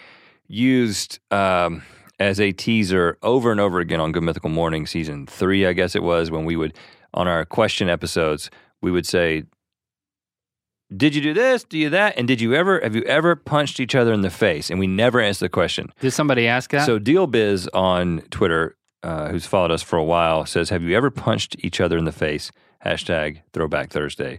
[0.46, 1.82] used um,
[2.20, 5.96] as a teaser over and over again on Good Mythical Morning season three, I guess
[5.96, 6.74] it was, when we would
[7.14, 8.48] on our question episodes
[8.82, 9.44] we would say,
[10.97, 11.64] "Did you do this?
[11.64, 12.14] Do you that?
[12.18, 14.86] And did you ever have you ever punched each other in the face?" And we
[14.86, 15.93] never answer the question.
[16.01, 16.86] Did somebody ask that?
[16.86, 20.97] So Deal Biz on Twitter, uh, who's followed us for a while, says, "Have you
[20.97, 22.53] ever punched each other in the face?"
[22.84, 24.38] Hashtag Throwback Thursday.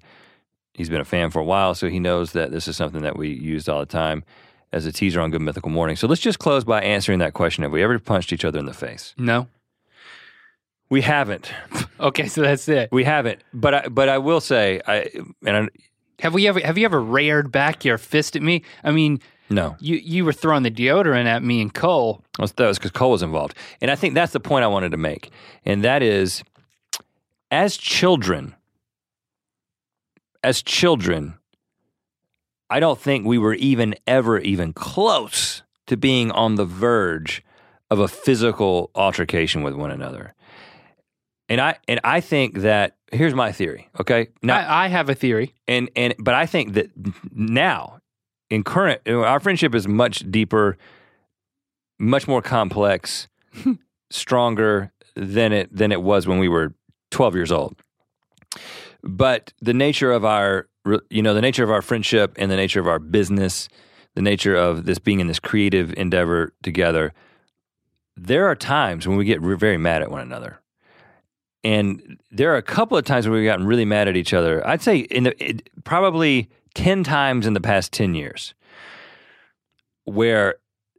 [0.74, 3.16] He's been a fan for a while, so he knows that this is something that
[3.18, 4.24] we used all the time
[4.72, 5.96] as a teaser on Good Mythical Morning.
[5.96, 8.66] So let's just close by answering that question: Have we ever punched each other in
[8.66, 9.14] the face?
[9.18, 9.48] no.
[10.90, 11.52] We haven't.
[12.00, 12.90] Okay, so that's it.
[12.92, 13.42] We haven't.
[13.54, 15.10] But I, but I will say, I
[15.46, 15.68] and I,
[16.24, 16.62] Have we ever?
[16.62, 18.64] Have you ever reared back your fist at me?
[18.82, 19.20] I mean,
[19.50, 22.24] no, you you were throwing the deodorant at me and Cole.
[22.40, 23.58] Well, that was because Cole was involved.
[23.82, 25.32] And I think that's the point I wanted to make.
[25.66, 26.42] And that is,
[27.52, 28.56] as children,
[30.42, 31.34] as children,
[32.70, 37.44] I don't think we were even ever even close to being on the verge
[37.92, 40.36] of a physical altercation with one another.
[41.50, 43.90] And I and I think that here's my theory.
[44.00, 45.54] Okay, now I, I have a theory.
[45.68, 46.92] and and but I think that
[47.32, 48.00] now
[48.50, 50.78] in current our friendship is much deeper,
[52.00, 53.28] much more complex,
[54.10, 56.74] stronger than it than it was when we were
[57.12, 57.76] 12 years old.
[59.04, 60.68] But the nature of our
[61.10, 63.70] you know the nature of our friendship and the nature of our business,
[64.16, 67.14] the nature of this being in this creative endeavor together,
[68.16, 70.60] there are times when we get very mad at one another.
[71.64, 74.66] And there are a couple of times where we've gotten really mad at each other.
[74.68, 78.54] I'd say in the it, probably ten times in the past ten years,
[80.04, 80.56] where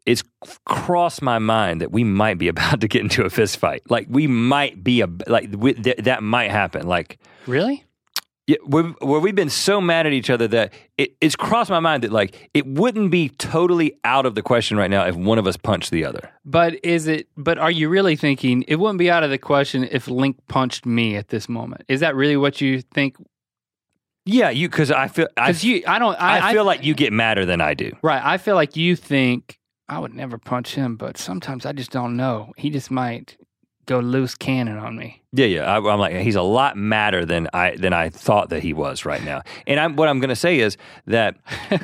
[0.06, 0.22] it's
[0.66, 3.82] crossed my mind that we might be about to get into a fist fight.
[3.90, 6.86] Like we might be a like we, th- that might happen.
[6.86, 7.84] Like Really?
[8.46, 11.80] Yeah, where, where we've been so mad at each other that it, it's crossed my
[11.80, 15.38] mind that like it wouldn't be totally out of the question right now if one
[15.38, 16.30] of us punched the other.
[16.44, 17.28] But is it?
[17.36, 20.84] But are you really thinking it wouldn't be out of the question if Link punched
[20.84, 21.84] me at this moment?
[21.88, 23.16] Is that really what you think?
[24.26, 26.14] Yeah, you because I feel Because you, I don't.
[26.20, 27.92] I, I feel like you get madder than I do.
[28.02, 28.22] right.
[28.24, 32.16] I feel like you think I would never punch him, but sometimes I just don't
[32.16, 32.52] know.
[32.56, 33.36] He just might
[33.86, 35.22] go loose cannon on me.
[35.36, 35.62] Yeah, yeah.
[35.62, 39.04] I, I'm like he's a lot madder than I than I thought that he was
[39.04, 39.42] right now.
[39.66, 40.76] And I'm, what I'm going to say is
[41.06, 41.36] that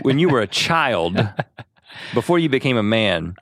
[0.03, 1.19] when you were a child,
[2.15, 3.35] before you became a man,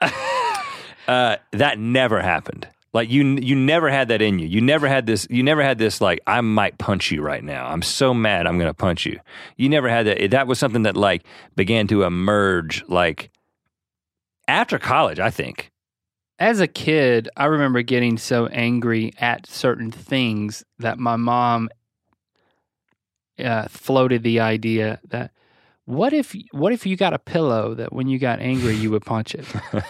[1.07, 2.67] uh, that never happened.
[2.91, 4.47] Like you, you never had that in you.
[4.47, 5.27] You never had this.
[5.29, 6.01] You never had this.
[6.01, 7.67] Like I might punch you right now.
[7.67, 8.47] I'm so mad.
[8.47, 9.19] I'm going to punch you.
[9.57, 10.31] You never had that.
[10.31, 11.23] That was something that like
[11.55, 13.29] began to emerge like
[14.47, 15.19] after college.
[15.19, 15.71] I think.
[16.39, 21.69] As a kid, I remember getting so angry at certain things that my mom
[23.37, 25.31] uh, floated the idea that
[25.85, 29.05] what if what if you got a pillow that when you got angry you would
[29.05, 29.45] punch it.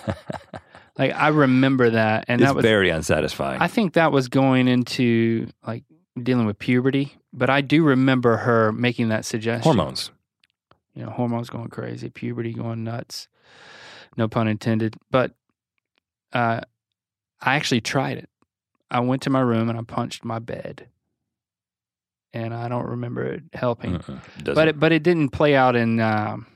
[1.00, 2.62] Like I remember that, and it's that was.
[2.62, 3.62] very unsatisfying.
[3.62, 5.86] I think that was going into like
[6.22, 9.64] dealing with puberty, but I do remember her making that suggestion.
[9.64, 10.12] Hormones.
[10.94, 13.30] you know, hormones going crazy, puberty going nuts.
[14.18, 14.98] No pun intended.
[15.10, 15.32] But
[16.34, 16.62] uh,
[17.42, 18.30] I actually tried it.
[18.92, 20.88] I went to my room and I punched my bed,
[22.34, 23.94] and I don't remember it helping.
[23.98, 24.22] Doesn't-
[24.56, 26.48] But it, but it didn't play out in um,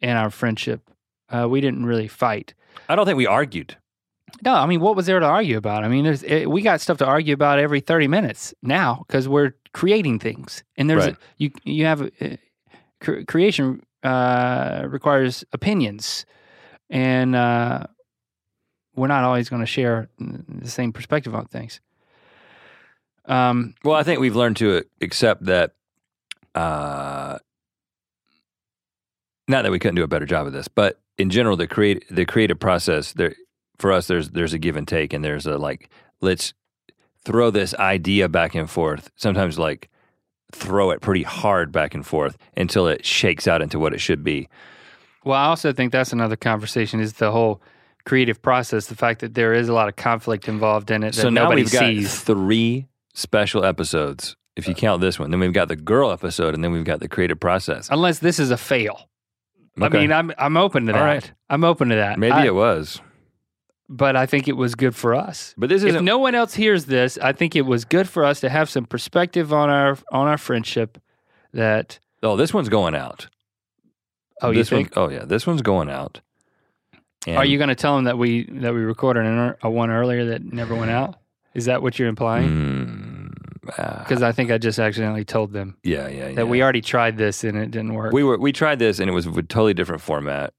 [0.00, 0.82] in our friendship.
[1.28, 2.54] Uh, we didn't really fight.
[2.88, 3.76] I don't think we argued.
[4.44, 5.84] No, I mean, what was there to argue about?
[5.84, 9.28] I mean, there's it, we got stuff to argue about every thirty minutes now because
[9.28, 11.16] we're creating things, and there's Right.
[11.38, 12.36] you you have uh,
[13.00, 16.24] cre- creation uh, requires opinions,
[16.90, 17.84] and uh,
[18.98, 21.80] we're not always going to share the same perspective on things.
[23.26, 25.72] Um, Well, I think we've learned to accept that.
[26.54, 27.38] Uh,
[29.46, 32.04] not that we couldn't do a better job of this, but in general, the create
[32.10, 33.34] the creative process there
[33.78, 35.88] for us, there's there's a give and take, and there's a like
[36.20, 36.52] let's
[37.24, 39.10] throw this idea back and forth.
[39.16, 39.88] Sometimes like
[40.52, 44.24] throw it pretty hard back and forth until it shakes out into what it should
[44.24, 44.48] be.
[45.24, 47.00] well, I also think that's another conversation.
[47.00, 47.60] Is the whole
[48.08, 51.20] creative process, the fact that there is a lot of conflict involved in it that
[51.20, 52.20] so now nobody we've got sees.
[52.20, 54.34] three special episodes.
[54.56, 56.84] If you uh, count this one, then we've got the girl episode, and then we've
[56.84, 57.88] got the creative process.
[57.90, 59.08] Unless this is a fail.
[59.80, 59.98] okay.
[59.98, 61.00] I mean, I'm I'm open to that.
[61.04, 61.32] Right.
[61.50, 62.18] I'm open to that.
[62.18, 63.00] Maybe I- it was,
[63.88, 65.54] but I think it was good for us.
[65.56, 66.04] but this If isn't.
[66.04, 68.84] no one else hears this, I think it was good for us to have some
[68.86, 70.98] perspective on our on our friendship.
[71.52, 73.28] That oh, this one's going out.
[74.42, 74.96] oh, you this think?
[74.96, 76.20] One, oh yeah, this one's going out.
[77.26, 79.90] And Are you going to tell them that we that we recorded an, a one
[79.90, 81.16] earlier that never went out?
[81.54, 82.48] Is that what you're implying?
[82.48, 83.34] Mm,
[83.78, 86.34] ah, Because I think I just accidentally told them yeah, yeah, yeah.
[86.36, 88.12] that we already tried this and it didn't work.
[88.12, 90.52] we were we tried this and it was a totally different format.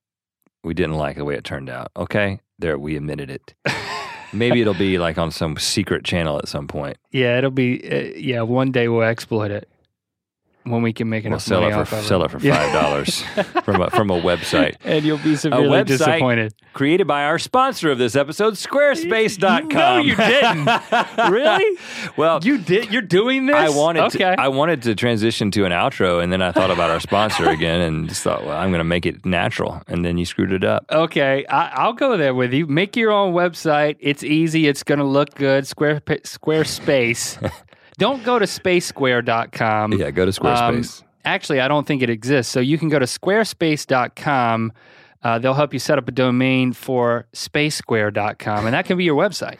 [0.63, 1.91] We didn't like the way it turned out.
[1.95, 3.53] Okay, there we admitted it.
[4.33, 6.97] Maybe it'll be like on some secret channel at some point.
[7.11, 7.81] yeah, it'll be.
[7.89, 9.67] Uh, yeah, one day we'll exploit it
[10.63, 12.31] when we can make We'll sell money it off for of sell it.
[12.31, 13.21] for five dollars
[13.63, 16.53] from a from a website and you'll be uh, severely website disappointed.
[16.73, 19.67] created by our sponsor of this episode, Squarespace.com.
[19.69, 20.69] No, you didn't.
[21.31, 21.77] really?
[22.17, 22.91] well, You did.
[22.91, 23.55] You're doing this.
[23.55, 24.17] I wanted Okay.
[24.19, 27.49] to, I wanted to transition to an outro, and then I thought about our sponsor
[27.49, 30.51] again, and just thought, well, I'm going to make it natural, and then you screwed
[30.51, 30.85] it up.
[30.91, 32.67] okay, I, I'll go there with you.
[32.67, 33.97] Make your own website.
[33.99, 34.67] It's easy.
[34.67, 35.67] It's going to look good.
[35.67, 37.51] Square Squarespace.
[37.99, 39.93] Don't go to spacesquare.com.
[39.93, 41.01] Yeah, go to Squarespace.
[41.01, 42.51] Um, actually, I don't think it exists.
[42.51, 44.71] So you can go to squarespace.com.
[45.21, 49.21] Uh, they'll help you set up a domain for spacesquare.com, and that can be your
[49.21, 49.57] website.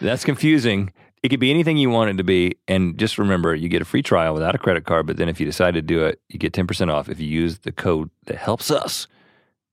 [0.00, 0.92] That's confusing.
[1.22, 3.86] It could be anything you want it to be, and just remember, you get a
[3.86, 5.06] free trial without a credit card.
[5.06, 7.26] But then, if you decide to do it, you get ten percent off if you
[7.26, 9.06] use the code that helps us,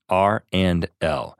[0.08, 1.37] R and L.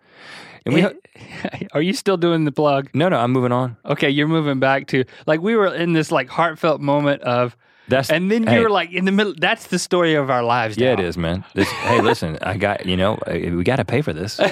[0.69, 2.91] And we, Are you still doing the plug?
[2.95, 3.77] no, no, I'm moving on.
[3.85, 7.57] Okay, you're moving back to like we were in this like heartfelt moment of,
[7.89, 9.35] That's and then hey, you were like in the middle.
[9.37, 10.77] That's the story of our lives.
[10.77, 11.01] Yeah, now.
[11.03, 11.45] it is, man.
[11.55, 14.41] This, hey, listen, I got you know uh, we got to pay for this.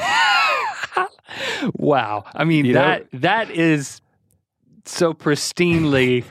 [1.75, 2.25] Wow.
[2.35, 4.01] I mean You know- that that is
[4.85, 6.25] so pristinely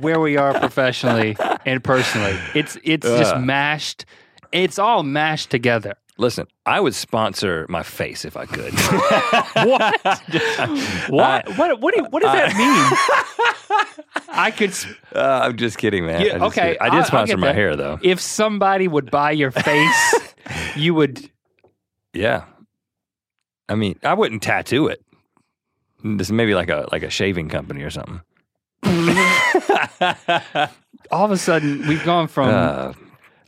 [0.00, 2.38] where we are professionally and personally.
[2.54, 4.04] It's it's just mashed.
[4.52, 5.94] It's all mashed together.
[6.16, 8.72] Listen, I would sponsor my face if I could.
[9.66, 10.00] What?
[11.08, 11.48] what?
[11.58, 11.80] what?
[11.80, 11.94] What?
[11.94, 14.04] Do, what does that mean?
[14.28, 14.72] I could.
[15.14, 16.20] uh, I'm just kidding, man.
[16.24, 17.54] Yeah, I okay, did- I did I'll sponsor my that.
[17.56, 17.98] hair though.
[18.02, 20.14] If somebody would buy your face,
[20.76, 21.30] you would.
[22.12, 22.44] Yeah,
[23.68, 25.02] I mean, I wouldn't tattoo it.
[26.04, 28.20] This maybe like a like a shaving company or something.
[31.10, 32.92] All of a sudden, we've gone from Uh,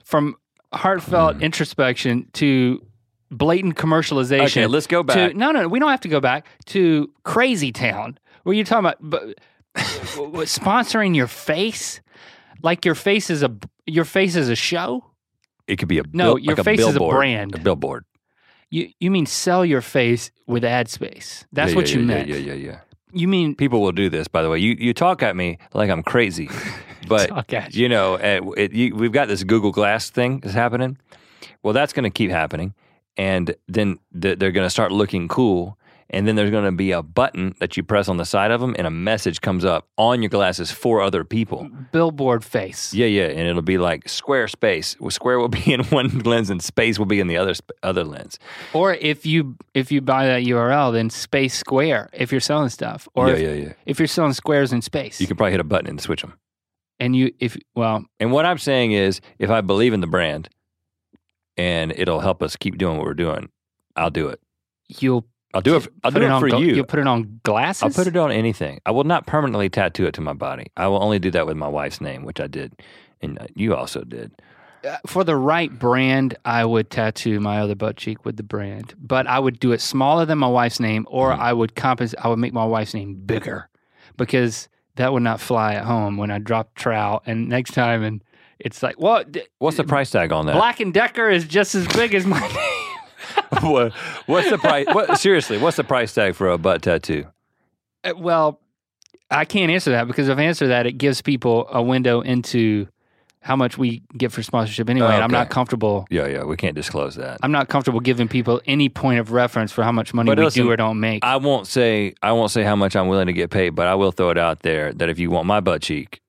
[0.04, 0.36] from
[0.72, 1.42] heartfelt hmm.
[1.42, 2.84] introspection to
[3.30, 4.44] blatant commercialization.
[4.46, 5.32] okay, let's go back.
[5.32, 8.18] To, no, no, we don't have to go back to Crazy Town.
[8.44, 9.38] Where you're talking about but,
[9.76, 12.00] sponsoring your face,
[12.62, 13.54] like your face is a
[13.86, 15.04] your face is a show.
[15.66, 17.54] it could be a No, bil- your like face is a brand.
[17.54, 18.04] A billboard.
[18.70, 21.44] You you mean sell your face with ad space?
[21.52, 22.28] That's Yeah, what yeah, you yeah, meant.
[22.28, 22.80] Yeah, yeah, yeah.
[23.12, 24.58] You mean People will do this, by the way.
[24.58, 26.50] You you talk at me like I'm crazy,
[27.08, 27.82] but you.
[27.84, 30.98] you know, uh, it, you, we've got this Google Glass thing that's happening.
[31.62, 32.74] Well, that's going to keep happening,
[33.16, 35.75] and then th- they're going to start looking cool,
[36.10, 38.60] and then there's going to be a button that you press on the side of
[38.60, 41.68] them, and a message comes up on your glasses for other people.
[41.92, 42.94] billboard face?
[42.94, 44.96] Yeah, yeah, and it'll be like square space.
[45.00, 48.04] Well, square will be in one lens, and space will be in the other other
[48.04, 48.38] lens.
[48.72, 52.10] Or if you if you buy that URL, then Space Square.
[52.12, 53.72] If you're selling stuff, or yeah, if, yeah, yeah.
[53.86, 56.34] if you're selling squares in space, You can probably hit a button and switch them.
[57.00, 60.48] and you if well And what I'm saying is, if I believe in the brand
[61.56, 63.48] and it'll help us keep doing what we're doing,
[63.96, 64.40] I'll do it.
[64.88, 65.88] you'll I'll do it.
[66.04, 66.74] I'll Put do it, on for gla- you.
[66.74, 67.82] You'll put it on glasses.
[67.82, 68.80] I'll put it on anything.
[68.84, 70.66] I will not permanently tattoo it to my body.
[70.76, 72.74] I will only do that with my wife's name, which I did,
[73.22, 74.32] and uh, you also did.
[74.86, 76.36] Uh, for the right brand.
[76.44, 79.80] I would tattoo my other butt cheek with the brand, but I would do it
[79.80, 81.40] smaller than my wife's name, or Mm-hmm.
[81.42, 82.20] I would compensate.
[82.22, 83.68] I would make my wife's name bigger
[84.16, 87.22] because that would not fly at home when I drop trout.
[87.26, 88.22] And next time, and
[88.58, 89.32] it's like, what?
[89.32, 90.54] D- What's the price tag on that?
[90.54, 92.85] Black and Decker is just as big as my name.
[93.62, 93.92] what,
[94.26, 94.86] what's the price?
[94.92, 97.26] What, seriously, what's the price tag for a butt tattoo?
[98.04, 98.60] Uh, Well,
[99.30, 102.86] I can't answer that because if I answer that, it gives people a window into
[103.40, 105.14] how much we get for sponsorship anyway.
[105.14, 106.06] And I'm not comfortable.
[106.10, 107.38] Yeah, yeah, we can't disclose that.
[107.42, 110.44] I'm not comfortable giving people any point of reference for how much money But we
[110.44, 111.24] listen, do or don't make.
[111.24, 113.94] I won't say I won't say how much I'm willing to get paid, but I
[113.94, 116.20] will throw it out there that if you want my butt cheek,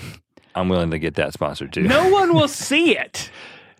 [0.56, 1.82] I'm willing to get that sponsored too.
[1.82, 3.30] no one will see it.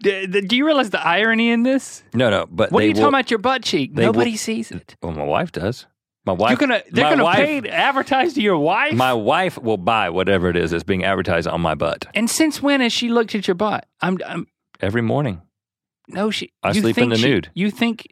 [0.05, 2.05] D- d- Do you realize the irony in this?
[2.15, 2.47] no, no.
[2.51, 3.31] But What are you will, talking about?
[3.31, 3.93] Your butt cheek.
[3.93, 4.97] Nobody will- sees it.
[5.03, 5.87] Well, my wife does.
[6.27, 6.51] My wife.
[6.51, 6.83] You're gonna.
[6.91, 8.95] They're gonna wife, pay to advertise to your wife.
[8.95, 12.63] My wife will buy whatever it is that's being advertised on my butt and since
[12.63, 13.87] when has she looked at your butt?
[14.01, 14.19] I'm.
[14.27, 14.47] I'm
[14.81, 15.43] every morning.
[16.09, 16.31] no.
[16.31, 16.53] She.
[16.63, 17.51] I sleep in the she- nude.
[17.55, 18.07] You think?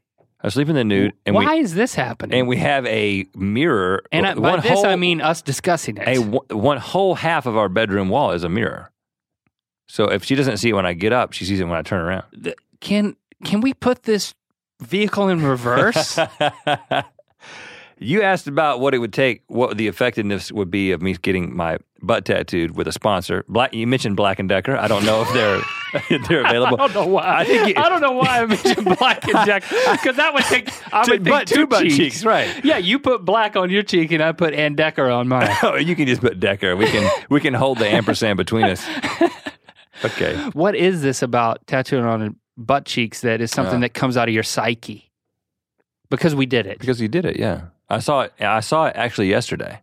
[0.45, 2.37] I sleep in the nude, and why we is this happening?
[2.37, 4.03] and we have a mirror.
[4.11, 6.09] And I, by this whole, I mean us discussing it.
[6.09, 6.19] a
[6.57, 8.91] one whole half of our bedroom wall is a mirror.
[9.93, 11.83] So if she doesn't see it when I get up, she sees it when I
[11.83, 12.25] turn around.
[12.81, 13.15] Can
[13.45, 14.33] can we put this
[14.81, 16.19] vehicle in reverse?
[17.99, 21.55] you asked about what it would take, what the effectiveness would be of me getting
[21.55, 23.45] my butt tattooed with a sponsor.
[23.51, 24.79] Black, you mentioned Black and Decker.
[24.79, 25.61] I don't know if they're
[26.27, 26.81] they're available.
[26.81, 27.41] I don't know why.
[27.41, 30.45] I think you- I don't know why I mentioned black and Decker because that would
[30.45, 31.97] take I would think two, butt cheeks.
[31.97, 32.65] cheeks, right?
[32.65, 35.55] Yeah, you put black on your cheek and I put Ann Decker on mine.
[35.63, 36.77] Oh, you can just put Decker.
[36.77, 38.83] We can we can hold the ampersand between us.
[40.05, 40.37] Okay.
[40.53, 43.89] what is this about tattooing on butt cheeks that is something Yeah.
[43.89, 45.11] that comes out of your psyche?
[46.11, 46.79] Because we did it.
[46.79, 47.63] Because you did it, yeah.
[47.89, 48.33] I saw it.
[48.41, 49.81] I saw it actually yesterday.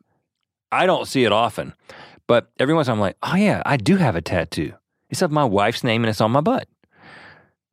[0.71, 1.73] I don't see it often,
[2.27, 4.73] but every once in a while I'm like, oh yeah, I do have a tattoo.
[5.09, 6.67] It's of my wife's name and it's on my butt.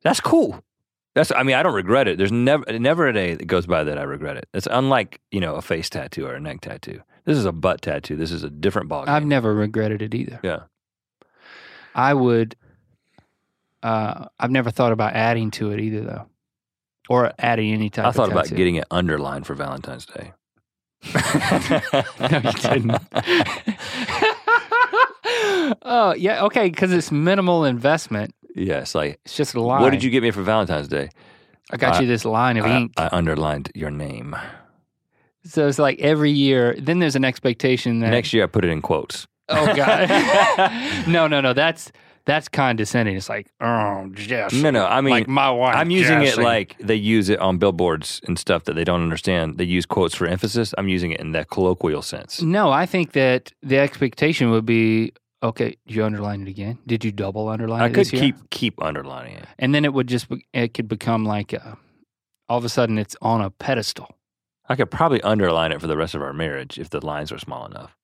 [0.01, 0.63] That's cool.
[1.13, 1.31] That's.
[1.31, 2.17] I mean, I don't regret it.
[2.17, 4.47] There's never never a day that goes by that I regret it.
[4.53, 7.01] It's unlike you know a face tattoo or a neck tattoo.
[7.25, 8.15] This is a butt tattoo.
[8.15, 9.09] This is a different ballgame.
[9.09, 10.39] I've never regretted it either.
[10.43, 10.61] yeah.
[11.97, 12.55] I would.
[13.83, 16.27] Uh, I've never thought about adding to it either, though,
[17.09, 18.05] or adding any type.
[18.05, 20.31] I thought about getting it underlined for Valentine's Day.
[21.13, 22.97] no, you didn't.
[25.81, 28.33] oh yeah, okay, because it's minimal investment.
[28.55, 29.81] yes, like It's just a line.
[29.81, 31.09] what did you get me for Valentine's Day?
[31.71, 32.93] I got I- you this line of I, ink.
[32.97, 34.35] I underlined your name.
[35.43, 36.75] so it's like every year.
[36.79, 39.27] Then there's an expectation that Next year, I put it in quotes.
[39.49, 41.07] Oh god.
[41.07, 41.53] no, no, no.
[41.53, 41.91] That's
[42.25, 43.15] that's condescending.
[43.15, 44.61] It's like oh Jessie.
[44.61, 44.85] No, no.
[44.85, 45.75] I mean, like my wife.
[45.75, 46.41] I'm using Jessie.
[46.41, 49.57] it like they use it on billboards and stuff that they don't understand.
[49.57, 50.73] They use quotes for emphasis.
[50.77, 52.41] I'm using it in that colloquial sense.
[52.41, 55.77] No, I think that the expectation would be okay.
[55.87, 56.79] Did you underline it again?
[56.85, 58.21] Did you double underline I it could this year?
[58.21, 59.45] keep keep underlining it.
[59.57, 61.77] and then it would just be, it could become like a,
[62.49, 64.13] all of a sudden it's on a pedestal.
[64.69, 67.37] I could probably underline it for the rest of our marriage if the lines are
[67.39, 67.95] small enough.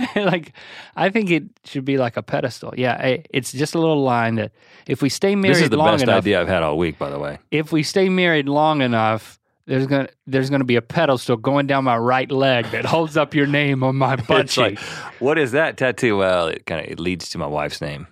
[0.16, 0.52] like
[0.96, 2.74] I think it should be like a pedestal.
[2.76, 4.52] Yeah, it's just a little line that
[4.86, 6.98] if we stay married This is the long best enough, idea I've had all week,
[6.98, 7.38] by the way.
[7.50, 11.84] if we stay married long enough, there's gonna there's gonna be a pedestal going down
[11.84, 14.56] my right leg that holds up your name on my butt cheek.
[14.58, 14.78] like,
[15.20, 16.16] what is that tattoo?
[16.16, 18.06] Well, it kind of it leads to my wife's name.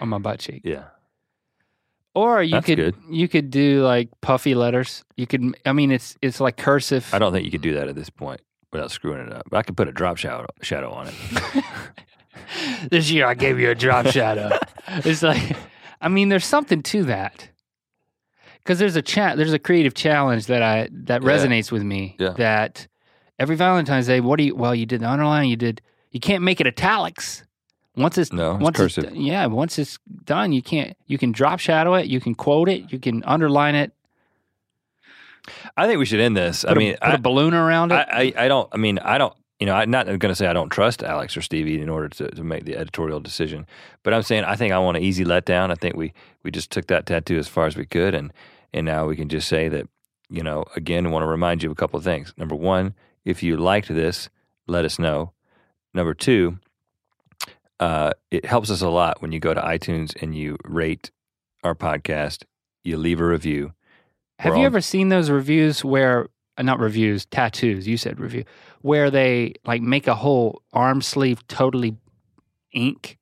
[0.00, 0.62] on my butt cheek.
[0.64, 0.84] Yeah.
[2.14, 2.96] Or you That's could good.
[3.10, 5.04] you could do like puffy letters.
[5.16, 7.08] You could I mean it's it's like cursive.
[7.12, 8.40] I don't think you could do that at this point
[8.72, 9.42] without screwing it up.
[9.50, 11.64] But I could put a drop shadow shadow on it.
[12.90, 14.50] this year I gave you a drop shadow.
[14.88, 15.56] it's like
[16.00, 17.48] I mean there's something to that.
[18.64, 21.28] Cuz there's a chat there's a creative challenge that I that Yeah.
[21.28, 22.30] resonates with me Yeah.
[22.30, 22.86] that
[23.38, 25.80] every Valentine's Day what do you well you did the underline you did
[26.10, 27.44] you can't make it italics.
[27.96, 29.04] Once it's No, it's once cursive.
[29.04, 30.96] It's, yeah, once it's done, you can't.
[31.06, 32.06] You can drop shadow it.
[32.06, 32.92] You can quote it.
[32.92, 33.92] You can underline it.
[35.76, 36.64] I think we should end this.
[36.66, 37.94] I mean, a, put a I, balloon around it.
[37.94, 38.68] I, I, I don't.
[38.72, 39.34] I mean, I don't.
[39.58, 42.08] You know, I'm not going to say I don't trust Alex or Stevie in order
[42.08, 43.66] to, to make the editorial decision,
[44.04, 45.70] but I'm saying I think I want an easy letdown.
[45.70, 46.12] I think we
[46.44, 48.32] we just took that tattoo as far as we could, and
[48.72, 49.88] and now we can just say that
[50.30, 52.32] you know again, I want to remind you of a couple of things.
[52.36, 52.94] Number one,
[53.24, 54.28] if you liked this,
[54.68, 55.32] let us know.
[55.92, 56.58] Number two,
[57.80, 61.10] uh, it helps us a lot when you go to iTunes and you rate
[61.64, 62.44] our podcast.
[62.84, 63.72] You leave a review.
[64.38, 67.86] Have you on- ever seen those reviews where uh, not reviews, tattoos?
[67.88, 68.44] You said review,
[68.82, 71.96] where they like make a whole arm sleeve totally
[72.72, 73.18] ink,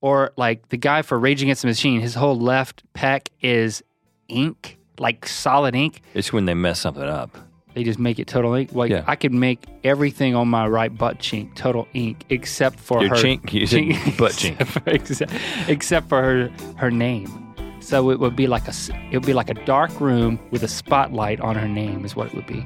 [0.00, 3.82] or like the guy for Rage Against the Machine, his whole left pec is
[4.28, 6.02] ink, like solid ink.
[6.14, 7.36] It's when they mess something up.
[7.74, 8.72] They just make it total ink.
[8.72, 9.04] Like Yeah.
[9.06, 13.16] I could make everything on my right butt chink total ink except for Your her
[13.22, 13.52] chink?
[13.52, 14.82] You butt chink.
[14.86, 15.32] except,
[15.68, 17.49] except for her her name.
[17.80, 18.72] So it would be like a
[19.10, 22.28] it would be like a dark room with a spotlight on her name is what
[22.28, 22.64] it would be.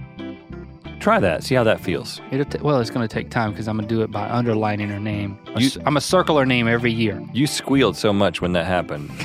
[1.00, 1.44] Try that.
[1.44, 2.20] See how that feels.
[2.30, 4.28] It'll t- well, it's going to take time because I'm going to do it by
[4.30, 5.38] underlining her name.
[5.56, 7.22] You- I'm a circle her name every year.
[7.32, 9.10] You squealed so much when that happened.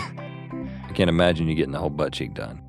[0.87, 2.61] I can't imagine you getting the whole butt cheek done.